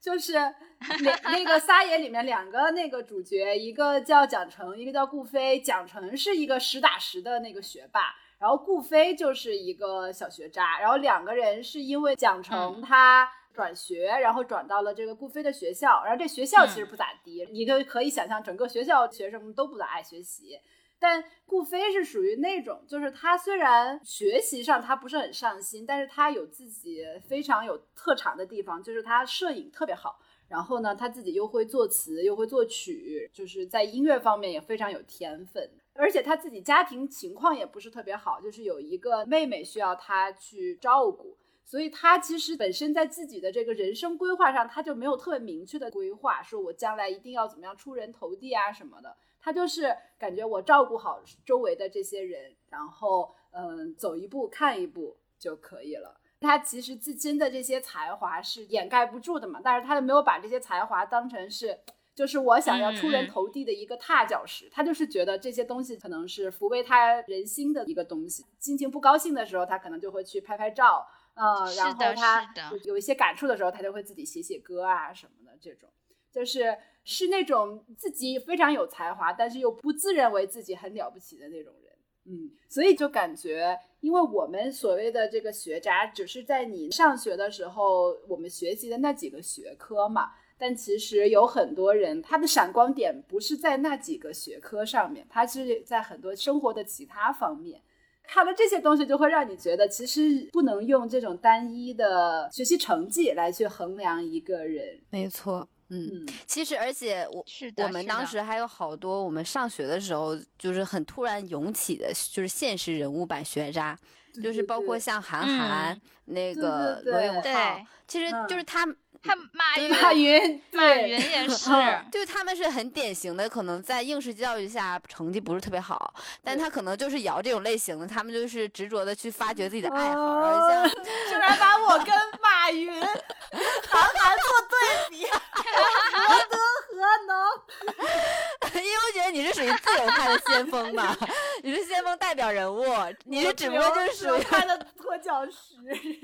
[0.00, 5.60] 就是那那个撒野里面两个那个主角，一个叫蒋成，一个叫顾飞。
[5.60, 10.78] 蒋成是一个实打实的那个学霸，然后顾飞就是一个小学渣。
[10.78, 20.58] 然后两个人是因为蒋成他转学，然后转到了这个顾飞的学校，然后这学校其实不咋地，你就可以想象整个学校学生们都不咋爱学习。
[20.98, 30.18] 但顾飞是属于那种，就是他虽然学习上他不是很上心，但是他有自己非常有特长的地方，就是他摄影特别好。
[30.48, 35.70] 然后呢，他自己又会作词，又会作曲，就是在音乐方面也非常有天分。
[35.94, 49.16] 而且他自己家庭情况也不是特别好，就是有一个妹妹需要他去照顾，所以他其实本身在自己的这个人生规划上，他就没有特别明确的规划，说我将来一定要怎么样出人头地啊什么的。
[49.40, 56.20] 他就是感觉我照顾好周围的这些人，然后嗯，走一步看一步就可以了。
[56.40, 61.78] 他其实自身的这些才华是掩盖不住的嘛，但是他没有把这些才华当成是，
[62.14, 64.68] 就是我想要出人头地的一个踏脚石。
[64.70, 68.44] 他就是觉得这些东西可能是抚慰他人心的一个东西。
[68.58, 72.54] 心情不高兴的时候，他可能就会去拍拍照，呃，然后他
[72.84, 75.58] 有一些感触的时候，他就会自己写写歌啊什么的。
[75.60, 75.88] 这种
[76.30, 81.92] 就是是那种自己非常有才华，但是又不自认为自己很了不起的那种人。
[82.26, 90.32] 嗯，所以就感觉，因为我们所谓的这个学渣，只是在你上学的时候我们学习的那几个学科嘛。
[90.56, 97.82] 但其实有很多人，他的闪光点不是在那几个学科上面，他是在很多生活的其他方面。
[98.26, 105.00] 看了这些东西，就会让你觉得，其实不能用这种单一的学习成绩来去衡量一个人。
[105.10, 113.98] 没错，嗯，嗯，其实而且我是的我们当时还有好多我们上学的时候就是很突然涌起的，就是现实人物版学渣，
[114.42, 118.96] 就是包括像韩寒、那个罗永浩对，其实就是嗯他。
[119.24, 126.12] 他马云，马云，马云也 是，嗯 就他们是很典型的，可能在应试教育下成绩不是特别好，
[126.44, 134.76] 但他可能就是姚这种类型的，他们就是执着的去发掘自己的爱好，哦然后像居然把我跟马云、韩寒做对
[135.10, 136.56] 比，何德
[136.88, 136.93] 何
[137.26, 138.74] 能？
[138.74, 141.16] 因为我觉得你是属于自由派的先锋吧，
[141.62, 142.84] 你是先锋代表人物，
[143.24, 145.76] 你是只不过就是属于他的拖脚石，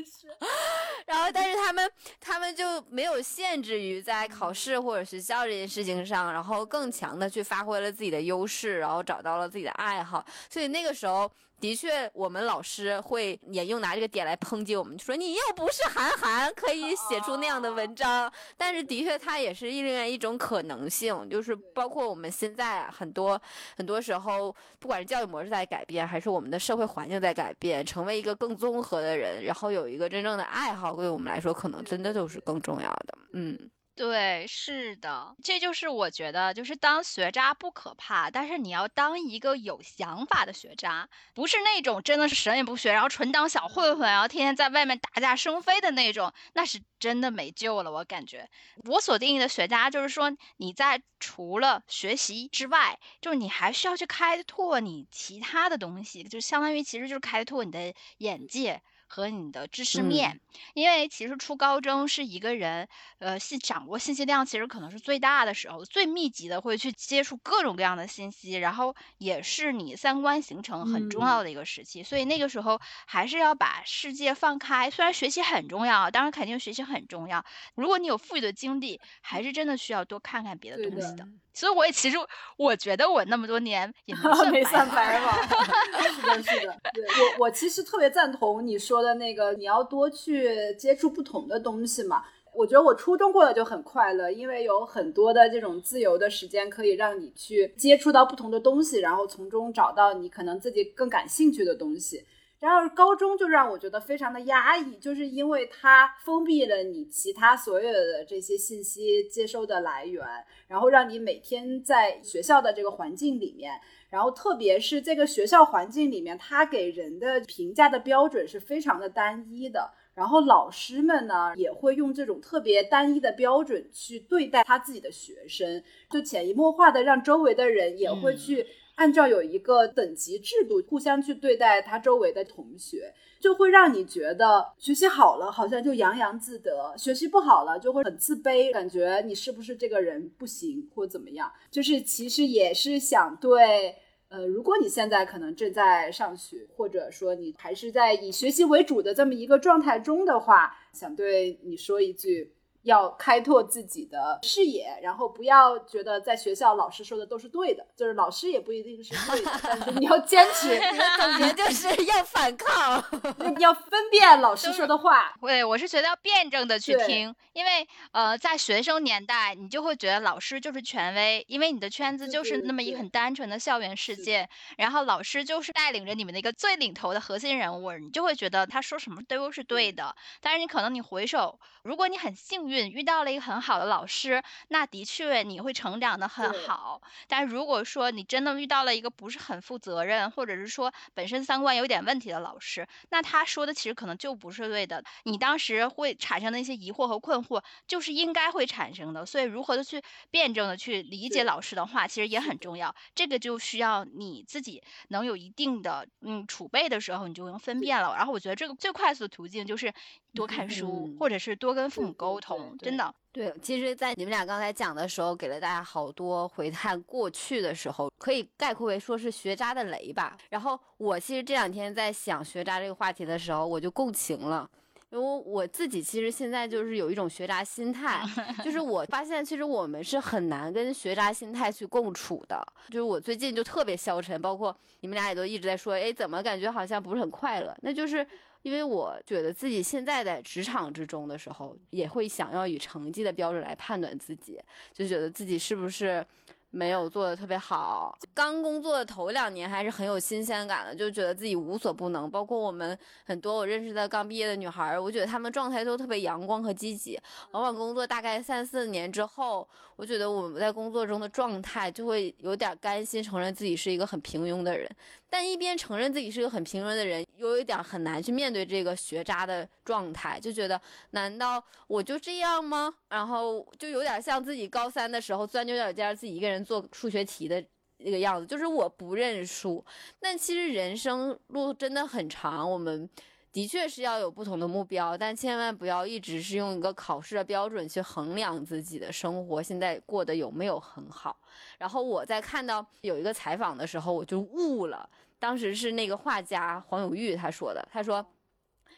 [0.05, 0.29] 是。
[1.07, 1.91] 然后，但是他们
[2.21, 10.25] 他们就没有限制于在考试或者学校这件事情上，然后更强的去发挥了自己的优势，然后找到了自己的爱好。
[10.49, 18.32] 所以那个时候，的确我们老师会也用拿这个点来抨击我们，就说你又不是韩寒，可以写出那样的文章。
[18.56, 23.40] 但是的确，它也是另外一种可能性，就是包括我们现在很多
[23.76, 33.18] 很多时候，不管是教育模式在改变，还是我们的社会环境在改变，成为一个更综合的人，然后有一个真正的爱好，对我们来说，可能真的就是更重要的。
[33.34, 33.70] 嗯。
[34.01, 47.92] 对，是的，这就是我觉得，就是当学渣不可怕，但是你要当一个有想法的学渣，不是那种真的是什么也不学，然后纯当小混混，然后天天在外面打架生非的那种，那是真的没救了。
[47.92, 48.48] 我感觉，
[48.84, 58.80] 我所定义的学渣，就是说你在除了学习之外，就是你还需要去开拓你其他的东西，就相当于其实就是开拓你的眼界。
[59.12, 60.40] 和你的知识面，
[60.72, 62.88] 因为其实初高中是一个人，
[63.18, 74.91] 呃，是掌握信息量其实可能是最大的时候，最密集的会去接触各种各样的信息，然后也是你三观形成很重要的一个时期，所以那个时候还是要把世界放开。
[74.91, 77.45] 虽然学习很重要，当然肯定学习很重要。
[77.74, 81.26] 如果你有富裕的经历，还是真的需要多看看别的东西的。
[81.53, 82.16] 所以我也其实
[82.57, 84.14] 我觉得我那么多年也
[84.53, 85.32] 没 算白嘛。
[86.14, 86.80] 是的，是的。
[86.95, 92.24] 对我我其实特别赞同你说的那个，你要多去接触不同的东西嘛。
[92.55, 102.24] 我觉得我初中过得就很快乐，因为有很多的这种自由的时间，可以让你去接触到不同的东西，然后从中找到你可能自己更感兴趣的东西。
[102.59, 110.22] 然后高中就让我觉得非常的压抑，就是因为它封闭了你其他所有的这些信息接收的来源，
[110.68, 113.80] 然后让你每天在学校的这个环境里面，
[114.11, 128.66] 然后特别是这个学校环境里面，它给人的评价的标准是非常的单一的，然后老师们呢也会用这种特别单一的标准去对待他自己的学生，就潜移默化的让周围的人也会去。
[128.96, 141.50] 按照有一个等级制度，互相去对待他周围的同学，就会让你觉得学习好了好像就洋洋自得，学习不好了就会很自卑，感觉你是不是这个人不行或怎么样？
[141.70, 143.96] 就是其实也是想对，
[144.31, 152.55] 呃，如果你现在可能正在上学，或者说你还是在以学习为主的这么一个状态中的话，想对你说一句。
[152.83, 160.81] 要开拓自己的视野，然后不要觉得在学校老师说的都是对的，就是老师也不一定是对的，但是你要坚持。
[161.20, 163.03] 总结就是要反抗，
[163.61, 165.35] 要分辨老师说的话。
[165.41, 180.16] 对，我是觉得要辩证的去听，因为呃，在学生年代，你就会觉得老师就是权威，因为你的圈子就是那么一个很单纯的校园世界，然后老师就是带领着你们的一个最领头的核心人物，你就会觉得他说什么都是对的。
[180.41, 182.70] 但是你可能你回首，如果你很幸运。
[182.71, 187.01] 遇到了一个很好的老师，那的确你会成长的很好。
[187.29, 195.03] 但如果说你真的遇到了一个不是很负责任，或者是说本身三观有点问题的老师，那他说的其实可能就不是对的。
[195.25, 199.27] 你当时会产生的一些疑惑和困惑，就是应该会产生的。
[199.27, 202.95] 所以如何的去辩证的去理解老师的话，其实也很重要。
[203.14, 208.14] 这个就需要你自己能有一定的嗯储备的时候，你就能分辨了。
[208.16, 209.93] 然后我觉得这个最快速的途径就是
[210.35, 212.76] 多看书，或者是多跟父母沟通。
[212.78, 220.37] 真的对，其实，在你们俩刚才讲的时候，给了大家好多回看过去的时候，可以概括为说是学渣的雷吧。
[220.49, 224.68] 然后我其实这两天在想学渣这个话题的时候，我就共情了，
[225.11, 228.20] 因为我自己其实现在就是有一种学渣心态，
[228.64, 232.61] 就是我发现其实我们是很难跟学渣心态去共处的。
[232.89, 237.76] 就是我最近就特别消沉，包括你们俩也都一直在说，哎，怎么感觉好像不是很快乐？
[237.83, 238.26] 那就是。
[238.62, 244.61] 因为我觉得自己现在在职场之中的时候，也会想要以成绩的标准来判断自己，
[244.92, 246.24] 就觉得自己是不是。
[246.72, 252.30] 没有做的特别好，刚工作的头两年还是很有新鲜感的，就觉得自己无所不能。
[252.30, 257.18] 包括我们很多我认识的刚毕业的女孩，我觉得她们状态都特别阳光和积极。
[257.50, 264.88] 往往工作大概三四年之后，我觉得我们在工作中的状态就会有点甘心承认自己是一个很平庸的人。
[265.28, 270.80] 但一边承认自己是个很平庸的人，有一点很难去面对这个学渣的状态，就觉得
[271.11, 272.95] 难道我就这样吗？
[273.09, 276.61] 然后就有点像自己高三的时候钻牛角尖，自己一个人。
[276.70, 277.64] 做数学题的
[277.97, 279.84] 那个样子，就是我不认输。
[280.20, 283.09] 但其实人生路真的很长，我们
[283.51, 291.34] 的确是要有不同的目标，但千万不要一直是用一个考试的标准去衡量自己的生活现在过得有没有很好。
[291.78, 295.09] 然后我在看到有一个采访的时候，我就悟了。
[295.41, 298.24] 当时是那个画家黄永玉他说的，他说。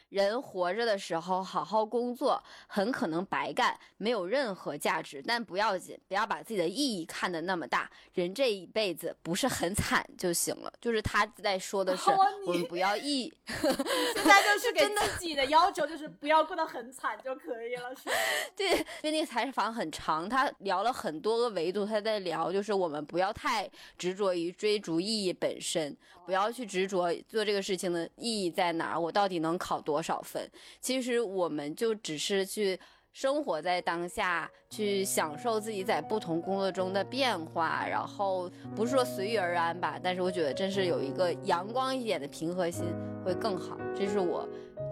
[0.09, 7.89] 人活着的时候好好工作，很可能白干，没有任何价值，但不要紧，不要把自己的意义看得那么大。
[8.13, 10.71] 人这一辈子不是很惨就行了。
[10.79, 12.11] 就是他在说的是，
[12.45, 13.33] 我们不要意。
[13.47, 18.15] 现在就是 给自己的要求，就是不要过得很惨就可以了，是吗？
[18.55, 18.69] 对，
[19.01, 23.67] 因为那个采访很长，他聊了很多个维度，他在聊，就是我们不要太
[23.97, 30.03] 执着于追逐意义本身，不要去执着做这个事情的意义在哪儿，我到底能考多。
[30.03, 30.51] 少分？
[30.81, 32.77] 其实我们就只是去
[33.13, 39.97] 生活在当下，去享受自己在不同工作中的变化，然后不是说随遇而安吧。
[40.03, 42.83] 但是我觉得，真是有一个阳光一点的平和心
[43.23, 43.77] 会更好。
[43.95, 44.45] 这是我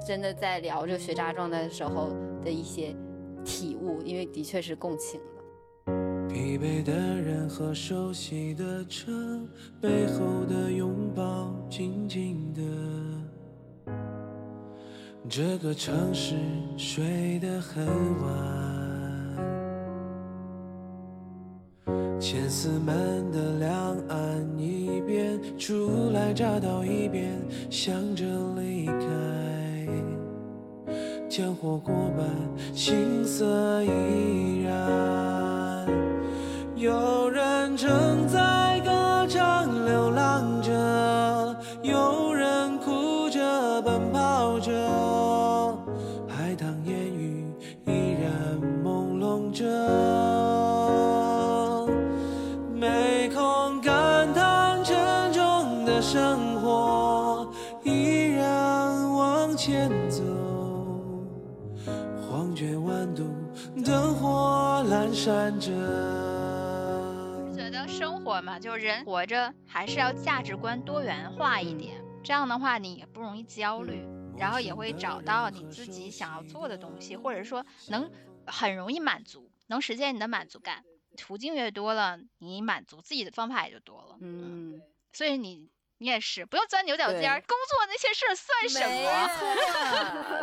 [0.08, 2.12] 真的在聊这个学渣状态的时候
[2.42, 2.96] 的一些
[3.44, 5.41] 体悟，因为的确是共情的。
[6.32, 9.12] 疲惫的人和熟悉的车，
[9.82, 12.62] 背后的拥抱，静静的。
[15.28, 16.36] 这个城市
[16.78, 17.86] 睡得很
[18.22, 18.30] 晚，
[22.18, 27.34] 千丝门的两岸，一边初来乍到，一边
[27.70, 28.26] 想着
[28.56, 28.96] 离开。
[31.30, 32.26] 将火过半，
[32.74, 35.31] 心色依然。
[36.82, 40.72] 有人正在歌唱，流浪着；
[41.84, 44.72] 有人哭着，奔跑着。
[46.28, 47.46] 海棠烟雨
[47.86, 49.64] 依然朦胧着，
[52.74, 57.48] 没空感叹沉重的生活，
[57.84, 60.24] 依然往前走。
[62.28, 63.22] 黄泉万渡，
[63.86, 65.72] 灯火阑珊着。
[68.32, 74.08] 活嘛，就是人活着还是要价值观多元化一点，这样的话你也不容易焦虑，
[74.38, 78.10] 然后也会找到你自己想要做的东西，或者说能
[78.48, 80.82] 很容易满足，能实现你的满足感。
[81.18, 84.16] 途径越多了，你满足自己的方法也就多了。
[84.22, 85.70] 嗯，所以你。
[85.98, 88.80] 你也是，不用钻牛角尖儿，工作那些事儿算什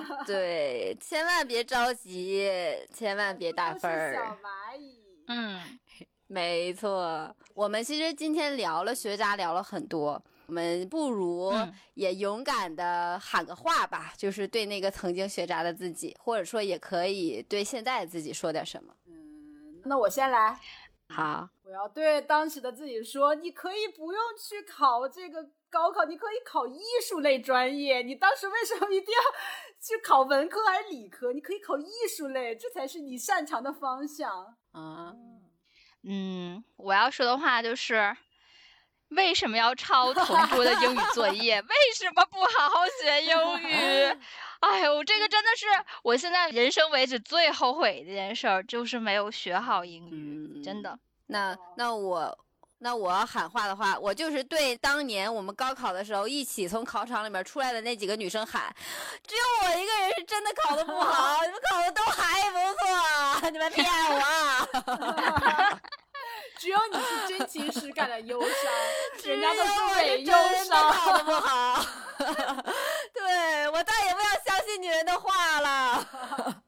[0.06, 0.22] 么？
[0.24, 2.48] 对，千万别着急，
[2.94, 4.14] 千万别打分儿。
[4.14, 5.02] 小蚂蚁。
[5.26, 5.60] 嗯，
[6.28, 7.34] 没错。
[7.54, 11.52] 我们其实今天聊了学渣，聊了很多，我们不如
[11.94, 18.94] 也勇敢的喊个话吧，就是对那个曾经学渣的自己，或者说也可以对现在的自己说点什么。
[19.06, 20.60] 嗯，那我先来。
[21.10, 28.02] 好，我要对当时的自己说，你可以不用去考这个高考，你可以考艺术类专业。
[28.02, 29.20] 你当时为什么一定要
[29.80, 31.32] 去考文科还是理科？
[31.32, 34.30] 你可以考艺术类，这才是你擅长的方向
[34.72, 35.14] 啊。
[35.16, 35.37] 嗯，
[36.76, 38.16] 我要说的话就是，
[39.08, 41.60] 为什么要抄同桌的英语作业？
[41.62, 44.16] 为什么不好好学英语？
[44.60, 45.66] 哎呦，这个真的是
[46.02, 50.98] 我现在人生为止最后悔的一件事儿，就是没有学好英语，真的。
[51.28, 52.36] 那那我
[52.78, 58.74] 那我要喊话的话，我就是对当年我们高考的时候一起从考场里面出来的那几个女生喊，
[59.26, 62.58] 只有我一个人是真的考的不好，你们考的都还不
[63.40, 65.80] 错，你们骗我。
[66.58, 68.50] 只有你是真情实感的忧伤，
[69.30, 70.32] 人家都是伪忧
[70.68, 71.84] 伤，考的不好。
[73.14, 76.62] 对我再也不要相信女人的话了。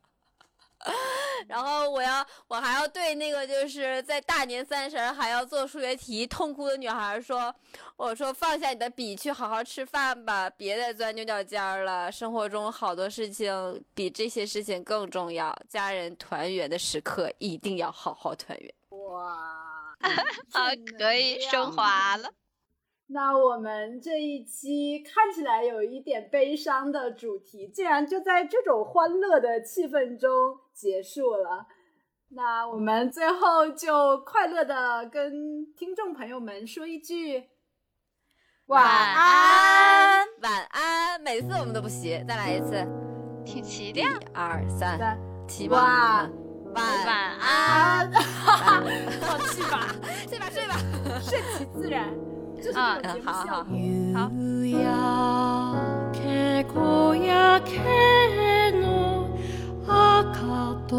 [1.47, 7.55] 然后我要，我还要对那个就是在大年三十还要做数学题痛哭的女孩说
[7.97, 12.11] ：“我说放下你的笔，去好好吃饭吧，别再钻牛角尖了。
[12.11, 22.31] 生活中好多事情比这些事情更重要，家人团圆的时刻一定要好好团圆。”哇，好，可以升华了。
[23.13, 30.31] 那我们这一期看起来有一点悲伤的主题，竟然就在这种欢乐的气氛中
[30.73, 31.67] 结束了。
[32.29, 37.49] 那我们最后就快乐的跟听众朋友们说一句
[38.67, 41.21] 晚安，晚安。
[41.21, 42.87] 每次我们都不齐，再来一次，
[43.45, 44.01] 挺齐的。
[44.01, 46.31] 一二三，齐晚
[46.74, 47.10] 晚晚
[47.40, 48.12] 安。
[49.22, 49.74] 放弃吧，
[50.28, 50.72] 睡吧睡吧，
[51.22, 51.96] 顺其自然。
[52.74, 53.66] 啊，好好好。
[53.72, 54.84] 夕焼
[56.14, 58.84] け小焼けの
[59.88, 60.94] 赤と